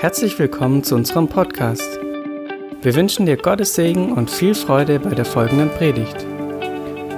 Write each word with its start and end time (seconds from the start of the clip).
Herzlich 0.00 0.38
willkommen 0.38 0.84
zu 0.84 0.94
unserem 0.94 1.28
Podcast. 1.28 1.98
Wir 2.82 2.94
wünschen 2.94 3.26
dir 3.26 3.36
Gottes 3.36 3.74
Segen 3.74 4.12
und 4.12 4.30
viel 4.30 4.54
Freude 4.54 5.00
bei 5.00 5.12
der 5.12 5.24
folgenden 5.24 5.70
Predigt. 5.70 6.22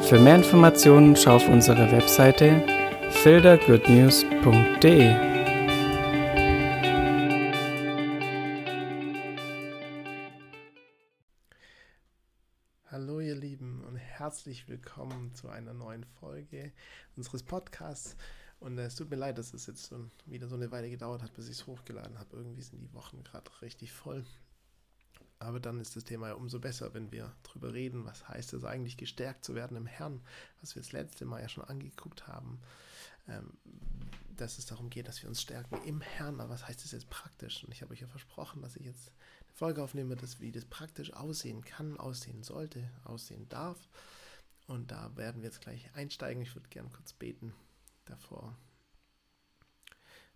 Für 0.08 0.18
mehr 0.18 0.36
Informationen 0.36 1.14
schau 1.14 1.36
auf 1.36 1.46
unsere 1.46 1.92
Webseite 1.92 2.64
fildergoodnews.de. 3.10 5.14
Hallo 12.90 13.20
ihr 13.20 13.36
Lieben 13.36 13.84
und 13.86 13.96
herzlich 13.96 14.68
willkommen 14.68 15.34
zu 15.34 15.50
einer 15.50 15.74
neuen 15.74 16.06
Folge 16.18 16.72
unseres 17.14 17.42
Podcasts. 17.42 18.16
Und 18.60 18.76
es 18.76 18.94
tut 18.94 19.08
mir 19.08 19.16
leid, 19.16 19.38
dass 19.38 19.54
es 19.54 19.66
jetzt 19.66 19.86
so, 19.86 20.06
wieder 20.26 20.46
so 20.46 20.54
eine 20.54 20.70
Weile 20.70 20.90
gedauert 20.90 21.22
hat, 21.22 21.32
bis 21.32 21.46
ich 21.46 21.58
es 21.58 21.66
hochgeladen 21.66 22.18
habe. 22.18 22.36
Irgendwie 22.36 22.60
sind 22.60 22.80
die 22.80 22.92
Wochen 22.92 23.24
gerade 23.24 23.50
richtig 23.62 23.90
voll. 23.90 24.24
Aber 25.38 25.58
dann 25.58 25.80
ist 25.80 25.96
das 25.96 26.04
Thema 26.04 26.28
ja 26.28 26.34
umso 26.34 26.60
besser, 26.60 26.92
wenn 26.92 27.10
wir 27.10 27.32
darüber 27.42 27.72
reden, 27.72 28.04
was 28.04 28.28
heißt 28.28 28.52
es 28.52 28.64
eigentlich, 28.64 28.98
gestärkt 28.98 29.46
zu 29.46 29.54
werden 29.54 29.78
im 29.78 29.86
Herrn, 29.86 30.20
was 30.60 30.74
wir 30.74 30.82
das 30.82 30.92
letzte 30.92 31.24
Mal 31.24 31.40
ja 31.40 31.48
schon 31.48 31.64
angeguckt 31.64 32.28
haben, 32.28 32.60
ähm, 33.26 33.54
dass 34.36 34.58
es 34.58 34.66
darum 34.66 34.90
geht, 34.90 35.08
dass 35.08 35.22
wir 35.22 35.30
uns 35.30 35.40
stärken 35.40 35.82
im 35.86 36.02
Herrn. 36.02 36.38
Aber 36.40 36.50
was 36.50 36.68
heißt 36.68 36.84
das 36.84 36.92
jetzt 36.92 37.08
praktisch? 37.08 37.64
Und 37.64 37.72
ich 37.72 37.80
habe 37.80 37.94
euch 37.94 38.00
ja 38.00 38.06
versprochen, 38.06 38.60
dass 38.60 38.76
ich 38.76 38.84
jetzt 38.84 39.10
eine 39.46 39.54
Folge 39.54 39.82
aufnehme, 39.82 40.16
dass, 40.16 40.40
wie 40.40 40.52
das 40.52 40.66
praktisch 40.66 41.14
aussehen 41.14 41.64
kann, 41.64 41.98
aussehen 41.98 42.42
sollte, 42.42 42.90
aussehen 43.04 43.48
darf. 43.48 43.88
Und 44.66 44.90
da 44.90 45.16
werden 45.16 45.40
wir 45.40 45.48
jetzt 45.48 45.62
gleich 45.62 45.88
einsteigen. 45.94 46.42
Ich 46.42 46.54
würde 46.54 46.68
gerne 46.68 46.90
kurz 46.90 47.14
beten 47.14 47.54
davor. 48.04 48.56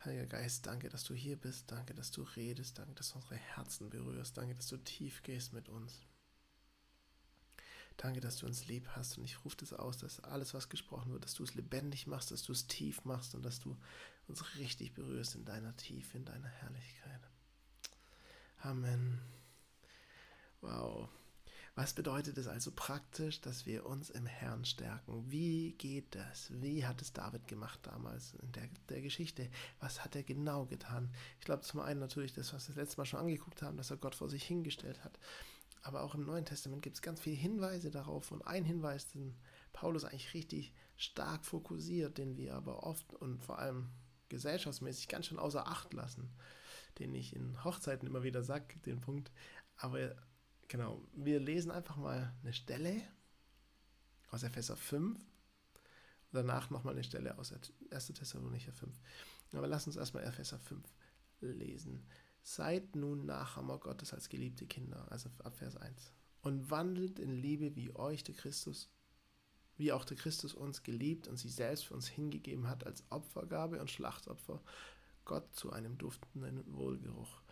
Heiliger 0.05 0.27
Geist, 0.27 0.66
danke, 0.66 0.88
dass 0.88 1.05
du 1.05 1.14
hier 1.14 1.36
bist. 1.36 1.70
Danke, 1.70 1.95
dass 1.95 2.11
du 2.11 2.22
redest. 2.22 2.78
Danke, 2.78 2.94
dass 2.94 3.11
du 3.11 3.16
unsere 3.16 3.36
Herzen 3.36 3.88
berührst. 3.88 4.36
Danke, 4.36 4.55
dass 4.55 4.66
du 4.66 4.77
tief 4.77 5.22
gehst 5.22 5.52
mit 5.52 5.69
uns. 5.69 6.03
Danke, 7.97 8.20
dass 8.20 8.36
du 8.38 8.47
uns 8.47 8.66
lieb 8.66 8.88
hast. 8.97 9.16
Und 9.16 9.25
ich 9.25 9.44
rufe 9.44 9.56
das 9.56 9.72
aus, 9.72 9.98
dass 9.98 10.20
alles, 10.20 10.53
was 10.53 10.69
gesprochen 10.69 11.12
wird, 11.12 11.25
dass 11.25 11.34
du 11.34 11.44
es 11.44 11.55
lebendig 11.55 12.06
machst, 12.06 12.30
dass 12.30 12.42
du 12.42 12.53
es 12.53 12.66
tief 12.66 13.05
machst 13.05 13.34
und 13.34 13.42
dass 13.44 13.61
du 13.61 13.77
uns 14.27 14.56
richtig 14.56 14.94
berührst 14.94 15.36
in 15.36 15.44
deiner 15.44 15.77
Tiefe, 15.77 16.19
in 16.19 16.25
deiner 16.25 16.48
Herrlichkeit. 16.48 17.20
Amen. 18.58 19.20
Wow. 20.60 21.08
Was 21.77 21.92
bedeutet 21.92 22.39
es 22.39 22.47
also 22.47 22.70
praktisch, 22.70 23.41
dass 23.41 23.67
wir 23.67 23.84
uns 23.84 24.08
im 24.08 24.27
Herrn 24.27 24.64
stärken? 24.64 25.28
Wie 25.28 25.72
geht 25.72 26.14
das? 26.14 26.53
Wie 26.62 26.86
hat 26.86 27.03
es 27.03 27.12
David 27.12 27.48
gemacht 27.48 27.81
damals 27.83 28.34
in 28.34 28.53
der, 28.53 28.69
der 28.89 29.03
Geschichte? 29.03 29.50
Was 29.81 30.05
hat 30.05 30.14
er 30.14 30.22
genau 30.22 30.66
getan? 30.66 31.12
Ich 31.41 31.44
glaube 31.44 31.62
zum 31.62 31.81
einen 31.81 31.98
natürlich 31.98 32.33
das, 32.33 32.53
was 32.53 32.69
wir 32.69 32.77
das 32.77 32.83
letzte 32.84 33.00
Mal 33.00 33.06
schon 33.06 33.20
angeguckt 33.20 33.61
haben, 33.62 33.77
dass 33.77 33.91
er 33.91 33.97
Gott 33.97 34.14
vor 34.14 34.28
sich 34.28 34.44
hingestellt 34.44 35.03
hat. 35.03 35.19
Aber 35.83 36.03
auch 36.03 36.14
im 36.14 36.25
Neuen 36.25 36.44
Testament 36.44 36.83
gibt 36.83 36.94
es 36.97 37.03
ganz 37.03 37.20
viele 37.20 37.36
Hinweise 37.36 37.91
darauf. 37.91 38.31
Und 38.31 38.47
ein 38.47 38.64
Hinweis, 38.64 39.09
den 39.09 39.36
Paulus 39.72 40.05
eigentlich 40.05 40.33
richtig 40.33 40.72
stark 40.97 41.44
fokussiert, 41.44 42.19
den 42.19 42.36
wir 42.36 42.55
aber 42.55 42.84
oft 42.84 43.12
und 43.14 43.42
vor 43.42 43.59
allem 43.59 43.91
gesellschaftsmäßig 44.28 45.09
ganz 45.09 45.27
schön 45.27 45.41
außer 45.41 45.66
Acht 45.66 45.92
lassen, 45.92 46.31
den 47.00 47.14
ich 47.14 47.34
in 47.34 47.64
Hochzeiten 47.64 48.06
immer 48.06 48.22
wieder 48.22 48.44
sage, 48.44 48.78
den 48.86 49.00
Punkt. 49.00 49.33
Aber 49.77 50.14
Genau, 50.68 51.00
wir 51.14 51.40
lesen 51.40 51.70
einfach 51.70 51.96
mal 51.96 52.34
eine 52.42 52.52
Stelle 52.52 53.02
aus 54.30 54.42
Epheser 54.42 54.76
5 54.76 55.18
und 55.18 55.24
danach 56.32 56.70
nochmal 56.70 56.94
eine 56.94 57.04
Stelle 57.04 57.38
aus 57.38 57.52
1. 57.90 58.06
Thessalonicher 58.08 58.72
5. 58.72 58.92
Aber 59.52 59.68
lass 59.68 59.86
uns 59.86 59.96
erstmal 59.96 60.24
Epheser 60.24 60.58
5 60.58 60.82
lesen. 61.40 62.06
Seid 62.42 62.96
nun 62.96 63.24
Nachhammer 63.24 63.78
Gottes 63.78 64.12
als 64.12 64.28
geliebte 64.28 64.66
Kinder, 64.66 65.10
also 65.10 65.30
ab 65.38 65.56
Vers 65.56 65.76
1. 65.76 66.12
Und 66.42 66.70
wandelt 66.70 67.19
in 67.19 67.30
Liebe, 67.30 67.74
wie 67.76 67.94
euch 67.94 68.22
der 68.24 68.34
Christus, 68.34 68.91
wie 69.76 69.92
auch 69.92 70.04
der 70.04 70.16
Christus 70.16 70.54
uns 70.54 70.82
geliebt 70.82 71.26
und 71.26 71.38
sich 71.38 71.54
selbst 71.54 71.86
für 71.86 71.94
uns 71.94 72.06
hingegeben 72.06 72.69
hat 72.69 72.84
als 72.84 73.04
Opfergabe 73.10 73.80
und 73.80 73.91
Schlachtopfer, 73.91 74.62
Gott 75.24 75.54
zu 75.54 75.72
einem 75.72 75.97
duftenden 75.97 76.62
Wohlgeruch. 76.74 77.44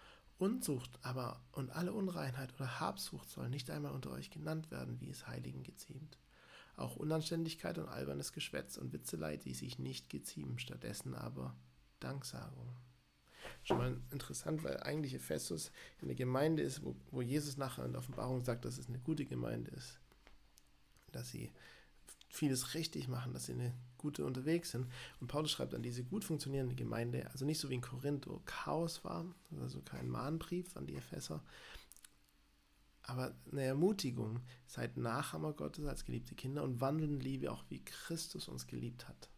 Unzucht 0.42 0.98
aber 1.02 1.40
und 1.52 1.70
alle 1.70 1.92
Unreinheit 1.92 2.52
oder 2.54 2.80
Habsucht 2.80 3.30
soll 3.30 3.48
nicht 3.48 3.70
einmal 3.70 3.92
unter 3.92 4.10
euch 4.10 4.28
genannt 4.28 4.72
werden, 4.72 5.00
wie 5.00 5.08
es 5.08 5.28
Heiligen 5.28 5.62
geziemt. 5.62 6.18
Auch 6.74 6.96
Unanständigkeit 6.96 7.78
und 7.78 7.88
albernes 7.88 8.32
Geschwätz 8.32 8.76
und 8.76 8.92
Witzelei, 8.92 9.36
die 9.36 9.54
sich 9.54 9.78
nicht 9.78 10.10
geziemen, 10.10 10.58
stattdessen 10.58 11.14
aber 11.14 11.54
Danksagung. 12.00 12.74
Schon 13.62 13.78
mal 13.78 14.00
interessant, 14.10 14.64
weil 14.64 14.82
eigentlich 14.82 15.14
Ephesus 15.14 15.70
eine 16.00 16.16
Gemeinde 16.16 16.64
ist, 16.64 16.82
wo, 16.82 16.96
wo 17.12 17.22
Jesus 17.22 17.56
nachher 17.56 17.84
in 17.84 17.92
der 17.92 18.00
Offenbarung 18.00 18.42
sagt, 18.42 18.64
dass 18.64 18.78
es 18.78 18.88
eine 18.88 18.98
gute 18.98 19.24
Gemeinde 19.24 19.70
ist. 19.70 20.00
Dass 21.12 21.30
sie 21.30 21.52
vieles 22.30 22.74
richtig 22.74 23.06
machen, 23.06 23.32
dass 23.32 23.46
sie 23.46 23.52
eine 23.52 23.72
gute 24.02 24.26
unterwegs 24.26 24.72
sind. 24.72 24.86
Und 25.20 25.28
Paulus 25.28 25.50
schreibt 25.50 25.74
an 25.74 25.82
diese 25.82 26.04
gut 26.04 26.24
funktionierende 26.24 26.74
Gemeinde, 26.74 27.30
also 27.30 27.46
nicht 27.46 27.58
so 27.58 27.70
wie 27.70 27.74
in 27.74 27.80
Korinth, 27.80 28.26
wo 28.26 28.42
Chaos 28.44 29.02
war, 29.04 29.24
also 29.60 29.80
kein 29.80 30.10
Mahnbrief 30.10 30.76
an 30.76 30.86
die 30.86 30.96
Epheser, 30.96 31.42
aber 33.02 33.34
eine 33.50 33.62
Ermutigung, 33.62 34.40
seid 34.66 34.96
Nachhammer 34.96 35.52
Gottes 35.52 35.86
als 35.86 36.04
geliebte 36.04 36.34
Kinder 36.34 36.62
und 36.62 36.80
wandeln 36.80 37.18
Liebe 37.18 37.50
auch 37.50 37.64
wie 37.68 37.84
Christus 37.84 38.48
uns 38.48 38.66
geliebt 38.66 39.08
hat. 39.08 39.28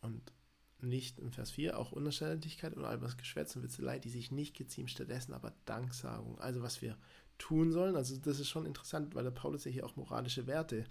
Und 0.00 0.32
nicht 0.80 1.18
in 1.18 1.30
Vers 1.30 1.52
4 1.52 1.78
auch 1.78 1.92
Unerstelllichkeit 1.92 2.74
und 2.74 2.84
albernes 2.84 3.16
Geschwätz 3.16 3.56
und 3.56 3.62
Witzelei, 3.62 3.98
die 3.98 4.10
sich 4.10 4.30
nicht 4.30 4.56
geziemt, 4.56 4.90
stattdessen 4.90 5.32
aber 5.32 5.54
Danksagung. 5.64 6.38
Also 6.40 6.62
was 6.62 6.82
wir 6.82 6.98
tun 7.38 7.72
sollen. 7.72 7.96
Also 7.96 8.16
das 8.16 8.38
ist 8.38 8.48
schon 8.48 8.66
interessant, 8.66 9.14
weil 9.14 9.24
der 9.24 9.30
Paulus 9.30 9.64
ja 9.64 9.70
hier 9.70 9.86
auch 9.86 9.96
moralische 9.96 10.46
Werte 10.46 10.84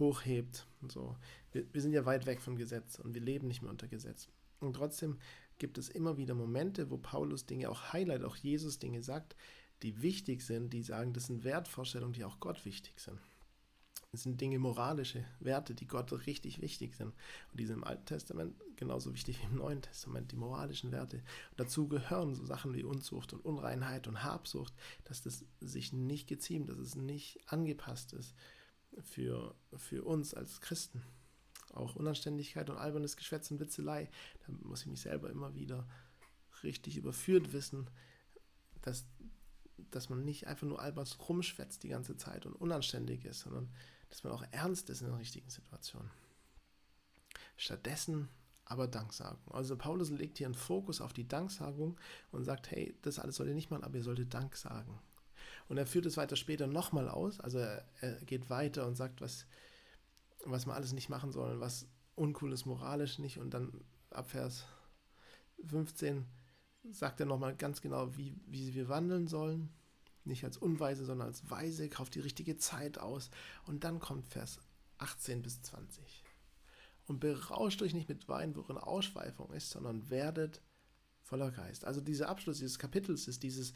hochhebt. 0.00 0.66
Und 0.82 0.90
so. 0.90 1.16
Wir, 1.52 1.64
wir 1.72 1.80
sind 1.80 1.92
ja 1.92 2.04
weit 2.06 2.26
weg 2.26 2.40
vom 2.40 2.56
Gesetz 2.56 2.98
und 2.98 3.14
wir 3.14 3.22
leben 3.22 3.46
nicht 3.46 3.62
mehr 3.62 3.70
unter 3.70 3.86
Gesetz. 3.86 4.28
Und 4.58 4.74
trotzdem 4.74 5.18
gibt 5.58 5.78
es 5.78 5.88
immer 5.88 6.16
wieder 6.16 6.34
Momente, 6.34 6.90
wo 6.90 6.98
Paulus 6.98 7.46
Dinge 7.46 7.70
auch 7.70 7.92
highlight, 7.92 8.24
auch 8.24 8.36
Jesus 8.36 8.78
Dinge 8.78 9.02
sagt, 9.02 9.36
die 9.82 10.02
wichtig 10.02 10.42
sind, 10.42 10.72
die 10.72 10.82
sagen, 10.82 11.12
das 11.12 11.26
sind 11.26 11.44
Wertvorstellungen, 11.44 12.12
die 12.12 12.24
auch 12.24 12.40
Gott 12.40 12.64
wichtig 12.64 12.98
sind. 12.98 13.18
Das 14.12 14.24
sind 14.24 14.40
Dinge, 14.40 14.58
moralische 14.58 15.24
Werte, 15.38 15.74
die 15.74 15.86
Gott 15.86 16.12
richtig 16.26 16.60
wichtig 16.60 16.96
sind. 16.96 17.14
Und 17.52 17.60
die 17.60 17.66
sind 17.66 17.76
im 17.76 17.84
Alten 17.84 18.06
Testament 18.06 18.54
genauso 18.74 19.14
wichtig 19.14 19.40
wie 19.40 19.46
im 19.46 19.54
Neuen 19.54 19.82
Testament, 19.82 20.32
die 20.32 20.36
moralischen 20.36 20.90
Werte. 20.90 21.18
Und 21.18 21.60
dazu 21.60 21.86
gehören 21.86 22.34
so 22.34 22.44
Sachen 22.44 22.74
wie 22.74 22.82
Unzucht 22.82 23.32
und 23.32 23.44
Unreinheit 23.44 24.08
und 24.08 24.24
Habsucht, 24.24 24.74
dass 25.04 25.22
das 25.22 25.44
sich 25.60 25.92
nicht 25.92 26.26
geziemt, 26.26 26.68
dass 26.68 26.78
es 26.78 26.96
nicht 26.96 27.38
angepasst 27.46 28.12
ist 28.12 28.34
für, 29.02 29.54
für 29.76 30.04
uns 30.04 30.34
als 30.34 30.60
Christen. 30.60 31.02
Auch 31.72 31.96
Unanständigkeit 31.96 32.68
und 32.68 32.76
albernes 32.76 33.16
Geschwätz 33.16 33.50
und 33.50 33.60
Witzelei, 33.60 34.10
da 34.46 34.52
muss 34.62 34.82
ich 34.82 34.86
mich 34.86 35.00
selber 35.00 35.30
immer 35.30 35.54
wieder 35.54 35.86
richtig 36.62 36.96
überführt 36.96 37.52
wissen, 37.52 37.88
dass, 38.82 39.06
dass 39.90 40.08
man 40.08 40.24
nicht 40.24 40.46
einfach 40.46 40.66
nur 40.66 40.80
albern 40.80 41.06
rumschwätzt 41.28 41.82
die 41.82 41.88
ganze 41.88 42.16
Zeit 42.16 42.46
und 42.46 42.54
unanständig 42.54 43.24
ist, 43.24 43.40
sondern 43.40 43.70
dass 44.08 44.24
man 44.24 44.32
auch 44.32 44.44
ernst 44.50 44.90
ist 44.90 45.02
in 45.02 45.08
der 45.08 45.18
richtigen 45.18 45.48
Situation. 45.48 46.10
Stattdessen 47.56 48.28
aber 48.64 48.86
Danksagung. 48.86 49.52
Also 49.52 49.76
Paulus 49.76 50.10
legt 50.10 50.38
hier 50.38 50.46
einen 50.46 50.54
Fokus 50.54 51.00
auf 51.00 51.12
die 51.12 51.26
Danksagung 51.26 51.98
und 52.30 52.44
sagt, 52.44 52.70
hey, 52.70 52.96
das 53.02 53.18
alles 53.18 53.36
sollt 53.36 53.48
ihr 53.48 53.54
nicht 53.54 53.70
machen, 53.70 53.82
aber 53.82 53.96
ihr 53.96 54.04
solltet 54.04 54.32
Dank 54.32 54.56
sagen. 54.56 54.98
Und 55.70 55.78
er 55.78 55.86
führt 55.86 56.04
es 56.04 56.16
weiter 56.16 56.34
später 56.34 56.66
nochmal 56.66 57.08
aus. 57.08 57.38
Also 57.38 57.58
er, 57.58 57.84
geht 58.26 58.50
weiter 58.50 58.88
und 58.88 58.96
sagt, 58.96 59.20
was, 59.20 59.46
was 60.44 60.66
man 60.66 60.74
alles 60.74 60.92
nicht 60.92 61.08
machen 61.08 61.30
soll 61.30 61.60
was 61.60 61.86
uncool 62.16 62.52
ist 62.52 62.66
moralisch 62.66 63.20
nicht. 63.20 63.38
Und 63.38 63.54
dann 63.54 63.84
ab 64.10 64.30
Vers 64.30 64.66
15 65.64 66.26
sagt 66.90 67.20
er 67.20 67.26
nochmal 67.26 67.54
ganz 67.54 67.80
genau, 67.80 68.16
wie, 68.16 68.34
wie 68.46 68.74
wir 68.74 68.88
wandeln 68.88 69.28
sollen. 69.28 69.70
Nicht 70.24 70.42
als 70.42 70.56
Unweise, 70.56 71.04
sondern 71.04 71.28
als 71.28 71.48
Weise, 71.48 71.88
kauft 71.88 72.16
die 72.16 72.20
richtige 72.20 72.56
Zeit 72.56 72.98
aus. 72.98 73.30
Und 73.64 73.84
dann 73.84 74.00
kommt 74.00 74.26
Vers 74.26 74.58
18 74.98 75.40
bis 75.40 75.62
20. 75.62 76.24
Und 77.06 77.20
berauscht 77.20 77.80
euch 77.82 77.94
nicht 77.94 78.08
mit 78.08 78.28
Wein, 78.28 78.56
worin 78.56 78.76
Ausschweifung 78.76 79.52
ist, 79.52 79.70
sondern 79.70 80.10
werdet 80.10 80.62
voller 81.22 81.52
Geist. 81.52 81.84
Also 81.84 82.00
dieser 82.00 82.28
Abschluss 82.28 82.58
dieses 82.58 82.80
Kapitels 82.80 83.28
ist 83.28 83.44
dieses, 83.44 83.72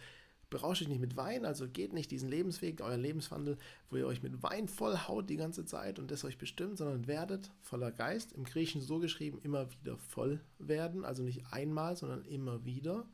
berauscht 0.55 0.83
euch 0.83 0.89
nicht 0.89 1.01
mit 1.01 1.17
Wein, 1.17 1.45
also 1.45 1.69
geht 1.69 1.93
nicht 1.93 2.12
diesen 2.12 2.29
Lebensweg, 2.29 2.81
euer 2.81 2.97
Lebenswandel, 2.97 3.59
wo 3.91 3.97
ihr 3.97 4.06
euch 4.06 4.23
mit 4.23 4.41
Wein 4.43 4.69
vollhaut 4.69 5.29
die 5.29 5.37
ganze 5.37 5.65
Zeit 5.65 5.99
und 5.99 6.12
das 6.12 6.25
euch 6.25 6.39
bestimmt, 6.39 6.79
sondern 6.79 7.09
werdet 7.09 7.51
voller 7.61 7.91
Geist. 7.91 8.33
Im 8.33 8.45
Griechischen 8.45 8.81
so 8.81 9.01
geschrieben, 9.01 9.41
immer 9.43 9.69
wieder 9.73 9.99
voll 9.99 10.41
werden, 10.61 11.05
also 11.05 11.25
nicht 11.25 11.45
einmal, 11.51 11.97
sondern 11.97 12.25
immer 12.25 12.65
wieder. 12.65 13.05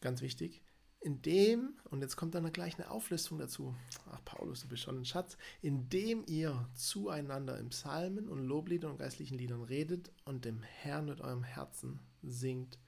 Ganz 0.00 0.22
wichtig 0.22 0.62
indem, 1.02 1.72
und 1.84 2.02
jetzt 2.02 2.16
kommt 2.16 2.34
dann 2.34 2.52
gleich 2.52 2.78
eine 2.78 2.90
Auflistung 2.90 3.38
dazu, 3.38 3.74
ach 4.10 4.22
Paulus, 4.24 4.60
du 4.60 4.68
bist 4.68 4.82
schon 4.82 4.98
ein 4.98 5.04
Schatz, 5.06 5.38
indem 5.62 6.24
ihr 6.26 6.68
zueinander 6.74 7.58
im 7.58 7.70
Psalmen 7.70 8.28
und 8.28 8.44
Lobliedern 8.46 8.92
und 8.92 8.98
geistlichen 8.98 9.38
Liedern 9.38 9.62
redet 9.62 10.10
und 10.26 10.44
dem 10.44 10.62
Herrn 10.62 11.06
mit 11.06 11.22
eurem 11.22 11.42
Herzen 11.42 12.00
singt 12.22 12.78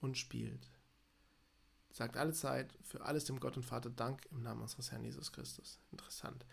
und 0.00 0.16
spielt. 0.16 0.70
Sagt 1.94 2.16
alle 2.16 2.32
Zeit 2.32 2.76
für 2.82 3.02
alles 3.02 3.24
dem 3.24 3.38
Gott 3.38 3.56
und 3.56 3.62
Vater 3.62 3.88
Dank 3.88 4.26
im 4.32 4.42
Namen 4.42 4.62
unseres 4.62 4.90
Herrn 4.90 5.04
Jesus 5.04 5.30
Christus. 5.30 5.78
Interessant. 5.92 6.44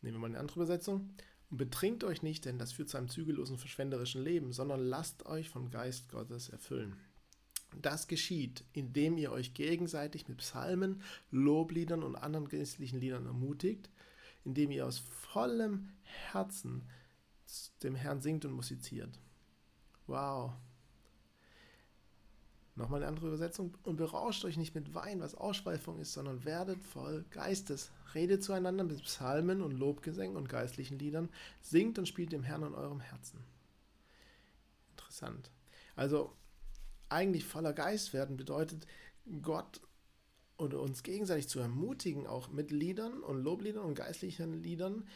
Nehmen 0.00 0.16
wir 0.16 0.20
mal 0.20 0.26
eine 0.28 0.38
andere 0.38 0.60
Übersetzung. 0.60 1.14
Und 1.50 1.58
betrinkt 1.58 2.04
euch 2.04 2.22
nicht, 2.22 2.46
denn 2.46 2.58
das 2.58 2.72
führt 2.72 2.88
zu 2.88 2.96
einem 2.96 3.10
zügellosen, 3.10 3.58
verschwenderischen 3.58 4.24
Leben, 4.24 4.54
sondern 4.54 4.80
lasst 4.80 5.26
euch 5.26 5.50
vom 5.50 5.70
Geist 5.70 6.08
Gottes 6.08 6.48
erfüllen. 6.48 6.96
Das 7.82 8.08
geschieht, 8.08 8.64
indem 8.72 9.18
ihr 9.18 9.30
euch 9.30 9.52
gegenseitig 9.52 10.26
mit 10.26 10.38
Psalmen, 10.38 11.02
Lobliedern 11.30 12.02
und 12.02 12.16
anderen 12.16 12.48
geistlichen 12.48 12.98
Liedern 12.98 13.26
ermutigt, 13.26 13.90
indem 14.42 14.70
ihr 14.70 14.86
aus 14.86 15.00
vollem 15.00 15.90
Herzen 16.02 16.88
dem 17.82 17.94
Herrn 17.94 18.22
singt 18.22 18.46
und 18.46 18.52
musiziert. 18.52 19.20
Wow. 20.06 20.54
Nochmal 22.76 23.00
eine 23.00 23.08
andere 23.08 23.28
Übersetzung. 23.28 23.74
Und 23.82 23.96
berauscht 23.96 24.44
euch 24.44 24.56
nicht 24.56 24.74
mit 24.74 24.94
Wein, 24.94 25.20
was 25.20 25.34
Ausschweifung 25.34 25.98
ist, 25.98 26.12
sondern 26.12 26.44
werdet 26.44 26.82
voll 26.84 27.24
Geistes. 27.30 27.90
Redet 28.14 28.44
zueinander 28.44 28.84
mit 28.84 29.02
Psalmen 29.02 29.62
und 29.62 29.72
Lobgesängen 29.72 30.36
und 30.36 30.48
geistlichen 30.48 30.98
Liedern. 30.98 31.30
Singt 31.62 31.98
und 31.98 32.06
spielt 32.06 32.32
dem 32.32 32.42
Herrn 32.42 32.62
in 32.62 32.74
eurem 32.74 33.00
Herzen. 33.00 33.40
Interessant. 34.90 35.50
Also, 35.96 36.32
eigentlich 37.08 37.44
voller 37.44 37.72
Geist 37.72 38.12
werden 38.12 38.36
bedeutet, 38.36 38.86
Gott 39.42 39.80
oder 40.58 40.80
uns 40.80 41.02
gegenseitig 41.02 41.48
zu 41.48 41.60
ermutigen, 41.60 42.26
auch 42.26 42.48
mit 42.48 42.70
Liedern 42.70 43.22
und 43.22 43.42
Lobliedern 43.42 43.84
und 43.84 43.94
geistlichen 43.94 44.62
Liedern 44.62 45.06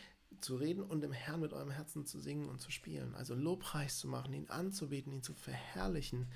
zu 0.40 0.56
reden 0.56 0.82
und 0.82 1.02
dem 1.02 1.12
Herrn 1.12 1.40
mit 1.40 1.52
eurem 1.52 1.70
Herzen 1.70 2.06
zu 2.06 2.20
singen 2.20 2.48
und 2.48 2.60
zu 2.60 2.70
spielen. 2.70 3.14
Also 3.14 3.34
Lobpreis 3.34 3.98
zu 3.98 4.08
machen, 4.08 4.32
ihn 4.32 4.48
anzubeten, 4.48 5.12
ihn 5.12 5.22
zu 5.22 5.34
verherrlichen. 5.34 6.28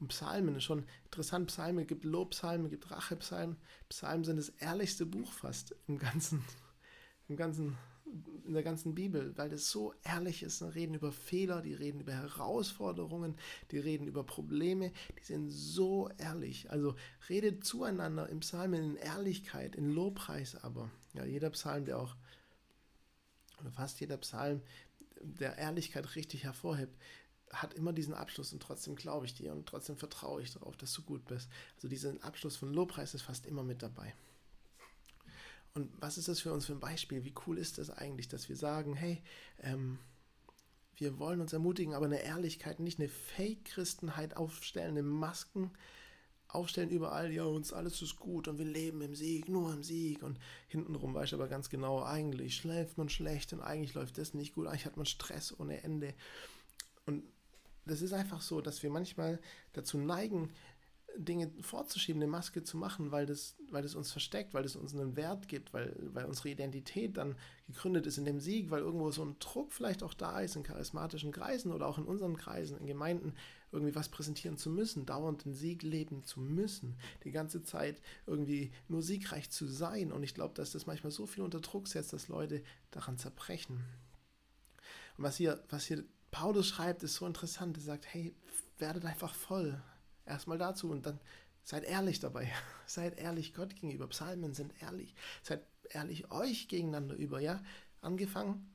Und 0.00 0.08
Psalmen 0.08 0.56
ist 0.56 0.64
schon 0.64 0.84
interessant. 1.04 1.46
Psalmen 1.48 1.86
gibt 1.86 2.04
Lobpsalmen, 2.04 2.70
gibt 2.70 2.90
Rachepsalmen. 2.90 3.56
Psalmen 3.88 4.24
sind 4.24 4.36
das 4.36 4.48
ehrlichste 4.48 5.06
Buch 5.06 5.32
fast 5.32 5.74
im 5.86 5.98
ganzen, 5.98 6.44
im 7.28 7.36
ganzen 7.36 7.76
in 8.44 8.52
der 8.52 8.62
ganzen 8.62 8.94
Bibel, 8.94 9.36
weil 9.36 9.48
das 9.48 9.70
so 9.70 9.94
ehrlich 10.02 10.42
ist. 10.42 10.60
Die 10.60 10.64
reden 10.66 10.94
über 10.94 11.12
Fehler, 11.12 11.62
die 11.62 11.74
reden 11.74 12.00
über 12.00 12.12
Herausforderungen, 12.12 13.36
die 13.70 13.78
reden 13.78 14.06
über 14.06 14.24
Probleme, 14.24 14.92
die 15.18 15.24
sind 15.24 15.50
so 15.50 16.10
ehrlich. 16.18 16.70
Also 16.70 16.94
redet 17.28 17.64
zueinander 17.64 18.28
im 18.28 18.40
Psalm 18.40 18.74
in 18.74 18.96
Ehrlichkeit, 18.96 19.74
in 19.76 19.90
Lobpreis 19.90 20.56
aber. 20.56 20.90
Ja, 21.14 21.24
jeder 21.24 21.50
Psalm, 21.50 21.84
der 21.84 21.98
auch, 21.98 22.16
oder 23.60 23.70
fast 23.70 24.00
jeder 24.00 24.18
Psalm, 24.18 24.62
der 25.20 25.56
Ehrlichkeit 25.56 26.16
richtig 26.16 26.44
hervorhebt, 26.44 26.96
hat 27.54 27.74
immer 27.74 27.92
diesen 27.92 28.14
Abschluss 28.14 28.52
und 28.52 28.62
trotzdem 28.62 28.96
glaube 28.96 29.26
ich 29.26 29.34
dir 29.34 29.52
und 29.52 29.66
trotzdem 29.66 29.96
vertraue 29.96 30.42
ich 30.42 30.52
darauf, 30.52 30.76
dass 30.76 30.92
du 30.92 31.02
gut 31.02 31.24
bist. 31.26 31.48
Also 31.76 31.88
diesen 31.88 32.22
Abschluss 32.22 32.56
von 32.56 32.72
Lobpreis 32.72 33.14
ist 33.14 33.22
fast 33.22 33.46
immer 33.46 33.62
mit 33.62 33.82
dabei. 33.82 34.14
Und 35.74 35.90
was 36.00 36.18
ist 36.18 36.28
das 36.28 36.40
für 36.40 36.52
uns 36.52 36.66
für 36.66 36.72
ein 36.72 36.80
Beispiel? 36.80 37.24
Wie 37.24 37.34
cool 37.46 37.58
ist 37.58 37.78
das 37.78 37.90
eigentlich, 37.90 38.28
dass 38.28 38.48
wir 38.48 38.56
sagen, 38.56 38.94
hey, 38.94 39.22
ähm, 39.60 39.98
wir 40.96 41.18
wollen 41.18 41.40
uns 41.40 41.52
ermutigen, 41.52 41.94
aber 41.94 42.06
eine 42.06 42.22
Ehrlichkeit, 42.22 42.78
nicht 42.78 43.00
eine 43.00 43.08
Fake-Christenheit 43.08 44.36
aufstellen, 44.36 44.90
eine 44.90 45.02
Masken 45.02 45.72
aufstellen 46.54 46.90
überall, 46.90 47.32
ja, 47.32 47.44
uns 47.44 47.72
alles 47.72 48.00
ist 48.00 48.16
gut 48.16 48.46
und 48.46 48.58
wir 48.58 48.64
leben 48.64 49.02
im 49.02 49.14
Sieg, 49.14 49.48
nur 49.48 49.72
im 49.72 49.82
Sieg. 49.82 50.22
Und 50.22 50.38
hintenrum 50.68 51.14
weiß 51.14 51.30
ich 51.30 51.34
aber 51.34 51.48
ganz 51.48 51.68
genau, 51.68 52.04
eigentlich 52.04 52.56
schläft 52.56 52.96
man 52.96 53.08
schlecht 53.08 53.52
und 53.52 53.60
eigentlich 53.60 53.94
läuft 53.94 54.18
das 54.18 54.34
nicht 54.34 54.54
gut, 54.54 54.68
eigentlich 54.68 54.86
hat 54.86 54.96
man 54.96 55.06
Stress 55.06 55.58
ohne 55.58 55.82
Ende. 55.82 56.14
Das 57.86 58.02
ist 58.02 58.12
einfach 58.12 58.40
so, 58.40 58.60
dass 58.60 58.82
wir 58.82 58.90
manchmal 58.90 59.40
dazu 59.72 59.98
neigen, 59.98 60.50
Dinge 61.16 61.50
vorzuschieben, 61.60 62.20
eine 62.20 62.30
Maske 62.30 62.62
zu 62.64 62.76
machen, 62.76 63.12
weil 63.12 63.26
das, 63.26 63.56
weil 63.70 63.82
das 63.82 63.94
uns 63.94 64.10
versteckt, 64.10 64.52
weil 64.54 64.62
das 64.62 64.76
uns 64.76 64.94
einen 64.94 65.16
Wert 65.16 65.48
gibt, 65.48 65.72
weil, 65.72 65.94
weil 66.12 66.24
unsere 66.24 66.48
Identität 66.48 67.16
dann 67.16 67.36
gegründet 67.66 68.06
ist 68.06 68.18
in 68.18 68.24
dem 68.24 68.40
Sieg, 68.40 68.70
weil 68.70 68.80
irgendwo 68.80 69.10
so 69.10 69.24
ein 69.24 69.36
Druck 69.38 69.72
vielleicht 69.72 70.02
auch 70.02 70.14
da 70.14 70.40
ist 70.40 70.56
in 70.56 70.62
charismatischen 70.62 71.32
Kreisen 71.32 71.72
oder 71.72 71.86
auch 71.86 71.98
in 71.98 72.04
unseren 72.04 72.36
Kreisen, 72.36 72.78
in 72.78 72.86
Gemeinden, 72.86 73.34
irgendwie 73.70 73.94
was 73.94 74.08
präsentieren 74.08 74.56
zu 74.56 74.70
müssen, 74.70 75.06
dauernd 75.06 75.44
den 75.44 75.54
Sieg 75.54 75.82
leben 75.82 76.22
zu 76.24 76.40
müssen, 76.40 76.96
die 77.24 77.32
ganze 77.32 77.62
Zeit 77.62 78.00
irgendwie 78.26 78.72
nur 78.88 79.02
siegreich 79.02 79.50
zu 79.50 79.66
sein. 79.66 80.12
Und 80.12 80.22
ich 80.22 80.34
glaube, 80.34 80.54
dass 80.54 80.72
das 80.72 80.86
manchmal 80.86 81.10
so 81.10 81.26
viel 81.26 81.42
unter 81.42 81.60
Druck 81.60 81.88
setzt, 81.88 82.12
dass 82.12 82.28
Leute 82.28 82.62
daran 82.90 83.18
zerbrechen. 83.18 83.84
Und 85.16 85.24
was 85.24 85.36
hier, 85.36 85.62
was 85.70 85.86
hier 85.86 86.04
Paulus 86.34 86.66
schreibt, 86.66 87.04
ist 87.04 87.14
so 87.14 87.26
interessant. 87.26 87.76
Er 87.76 87.82
sagt, 87.82 88.12
hey, 88.12 88.34
werdet 88.78 89.04
einfach 89.04 89.34
voll, 89.34 89.80
Erstmal 90.26 90.58
dazu 90.58 90.90
und 90.90 91.06
dann 91.06 91.20
seid 91.62 91.84
ehrlich 91.84 92.18
dabei. 92.18 92.50
Seid 92.86 93.18
ehrlich 93.18 93.54
Gott 93.54 93.74
gegenüber. 93.74 94.08
Psalmen 94.08 94.52
sind 94.52 94.72
ehrlich. 94.82 95.14
Seid 95.42 95.64
ehrlich 95.90 96.30
euch 96.30 96.68
gegeneinander 96.68 97.14
über, 97.14 97.40
ja? 97.40 97.62
Angefangen, 98.00 98.74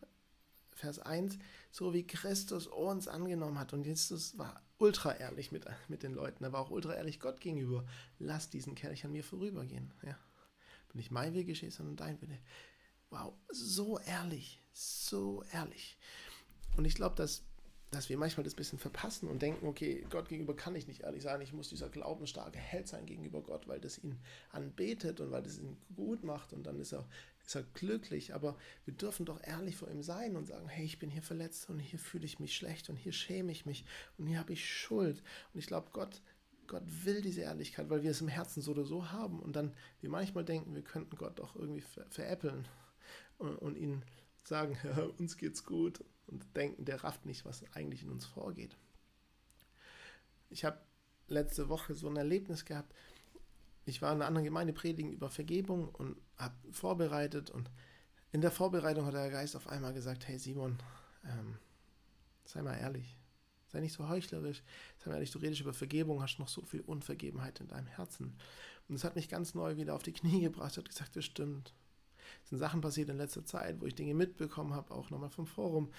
Vers 0.74 1.00
1, 1.00 1.38
so 1.72 1.94
wie 1.94 2.08
Christus 2.08 2.68
uns 2.68 3.08
angenommen 3.08 3.60
hat. 3.60 3.74
Und 3.74 3.84
Jesus 3.84 4.38
war 4.38 4.64
ultra 4.78 5.14
ehrlich 5.14 5.52
mit, 5.52 5.66
mit 5.88 6.04
den 6.04 6.14
Leuten. 6.14 6.44
Er 6.44 6.54
war 6.54 6.62
auch 6.62 6.72
ultra 6.72 6.94
ehrlich 6.96 7.20
Gott 7.20 7.42
gegenüber. 7.42 7.86
Lass 8.20 8.50
diesen 8.50 8.76
Kelch 8.76 9.06
an 9.06 9.12
mir 9.12 9.24
vorübergehen. 9.24 9.92
Ja? 10.04 10.18
Nicht 10.94 11.12
mein 11.12 11.34
Wille 11.34 11.46
geschehe, 11.46 11.72
sondern 11.72 11.98
dein 11.98 12.22
Wille. 12.22 12.40
Wow, 13.10 13.34
so 13.50 14.00
ehrlich, 14.00 14.62
so 14.72 15.44
ehrlich. 15.52 15.98
Und 16.78 16.86
ich 16.86 16.96
glaube, 16.96 17.16
dass 17.16 17.44
dass 17.92 18.10
wir 18.10 18.18
manchmal 18.18 18.44
das 18.44 18.54
bisschen 18.54 18.78
verpassen 18.78 19.28
und 19.28 19.42
denken, 19.42 19.66
okay, 19.66 20.06
Gott 20.12 20.30
gegenüber 20.30 20.56
kann 20.56 20.76
ich 20.76 20.88
nicht 20.88 21.02
ehrlich 21.02 21.24
sein, 21.24 21.42
ich 21.42 21.54
muss 21.54 21.70
dieser 21.70 21.90
glaubensstarke 21.90 22.60
Held 22.60 22.88
sein 22.88 23.08
gegenüber 23.08 23.42
Gott, 23.42 23.68
weil 23.68 23.80
das 23.80 23.98
ihn 24.04 24.20
anbetet 24.52 25.20
und 25.20 25.32
weil 25.32 25.42
das 25.42 25.58
ihn 25.58 25.76
gut 25.96 26.24
macht 26.24 26.54
und 26.54 26.68
dann 26.68 26.80
ist 26.80 26.94
er, 26.94 27.08
ist 27.44 27.56
er 27.56 27.64
glücklich. 27.64 28.36
Aber 28.36 28.58
wir 28.86 28.94
dürfen 28.94 29.26
doch 29.26 29.42
ehrlich 29.44 29.76
vor 29.76 29.90
ihm 29.90 30.04
sein 30.04 30.36
und 30.36 30.46
sagen, 30.46 30.68
hey, 30.68 30.86
ich 30.86 31.00
bin 31.00 31.10
hier 31.10 31.24
verletzt 31.24 31.70
und 31.70 31.80
hier 31.80 31.98
fühle 31.98 32.26
ich 32.26 32.40
mich 32.40 32.56
schlecht 32.56 32.90
und 32.90 32.96
hier 32.96 33.12
schäme 33.12 33.52
ich 33.52 33.66
mich 33.66 33.86
und 34.18 34.28
hier 34.28 34.38
habe 34.38 34.54
ich 34.54 34.70
Schuld. 34.70 35.24
Und 35.54 35.60
ich 35.60 35.66
glaube, 35.66 35.90
Gott, 35.92 36.22
Gott 36.68 36.84
will 36.86 37.22
diese 37.22 37.42
Ehrlichkeit, 37.42 37.90
weil 37.90 38.04
wir 38.04 38.12
es 38.12 38.22
im 38.22 38.28
Herzen 38.28 38.62
so 38.62 38.72
oder 38.72 38.86
so 38.86 39.12
haben 39.12 39.40
und 39.40 39.56
dann 39.56 39.74
wir 40.02 40.12
manchmal 40.12 40.46
denken, 40.46 40.76
wir 40.76 40.84
könnten 40.84 41.16
Gott 41.16 41.40
doch 41.40 41.56
irgendwie 41.56 41.82
ver 41.82 42.06
veräppeln 42.12 42.68
und, 43.40 43.56
und 43.56 43.78
ihn 43.78 44.04
sagen, 44.44 44.78
uns 45.18 45.38
geht's 45.38 45.64
gut 45.64 46.04
und 46.30 46.56
denken, 46.56 46.86
der 46.86 47.04
rafft 47.04 47.26
nicht, 47.26 47.46
was 47.46 47.64
eigentlich 47.74 48.04
in 48.04 48.10
uns 48.10 48.26
vorgeht. 48.26 48.78
Ich 50.50 50.66
habe 50.66 50.80
letzte 51.28 51.70
Woche 51.70 51.94
so 51.94 52.08
ein 52.08 52.16
Erlebnis 52.16 52.66
gehabt. 52.66 52.94
Ich 53.86 54.02
war 54.02 54.12
in 54.12 54.18
einer 54.18 54.28
anderen 54.28 54.46
Gemeinde 54.46 54.74
predigen 54.74 55.12
über 55.12 55.30
Vergebung 55.30 55.90
und 55.90 56.18
habe 56.38 56.56
vorbereitet 56.72 57.50
und 57.50 57.70
in 58.32 58.42
der 58.42 58.52
Vorbereitung 58.52 59.06
hat 59.06 59.14
der 59.14 59.30
Geist 59.32 59.56
auf 59.56 59.68
einmal 59.68 59.94
gesagt, 59.94 60.28
hey 60.28 60.38
Simon, 60.38 60.78
ähm, 61.26 61.58
sei 62.46 62.62
mal 62.62 62.78
ehrlich, 62.78 63.18
sei 63.68 63.80
nicht 63.80 63.94
so 63.94 64.08
heuchlerisch, 64.08 64.64
sei 64.98 65.10
mal 65.10 65.16
ehrlich, 65.16 65.32
du 65.32 65.40
redest 65.40 65.62
über 65.62 65.74
Vergebung, 65.74 66.22
hast 66.22 66.38
noch 66.38 66.48
so 66.48 66.62
viel 66.62 66.82
Unvergebenheit 66.82 67.60
in 67.60 67.68
deinem 67.68 67.88
Herzen. 67.88 68.38
Und 68.88 68.96
es 68.96 69.04
hat 69.04 69.16
mich 69.16 69.30
ganz 69.30 69.56
neu 69.56 69.78
wieder 69.78 69.96
auf 69.96 70.04
die 70.04 70.14
Knie 70.14 70.42
gebracht, 70.42 70.78
hat 70.78 70.88
gesagt, 70.88 71.16
das 71.16 71.26
stimmt, 71.26 71.74
sind 72.46 72.58
Sachen 72.58 72.82
passiert 72.82 73.10
in 73.10 73.18
letzter 73.18 73.46
Zeit, 73.46 73.82
wo 73.82 73.86
ich 73.86 73.96
Dinge 73.96 74.14
mitbekommen 74.14 74.74
habe, 74.74 74.94
auch 74.94 75.10
nochmal 75.10 75.30
vom 75.30 75.48
Forum, 75.48 75.92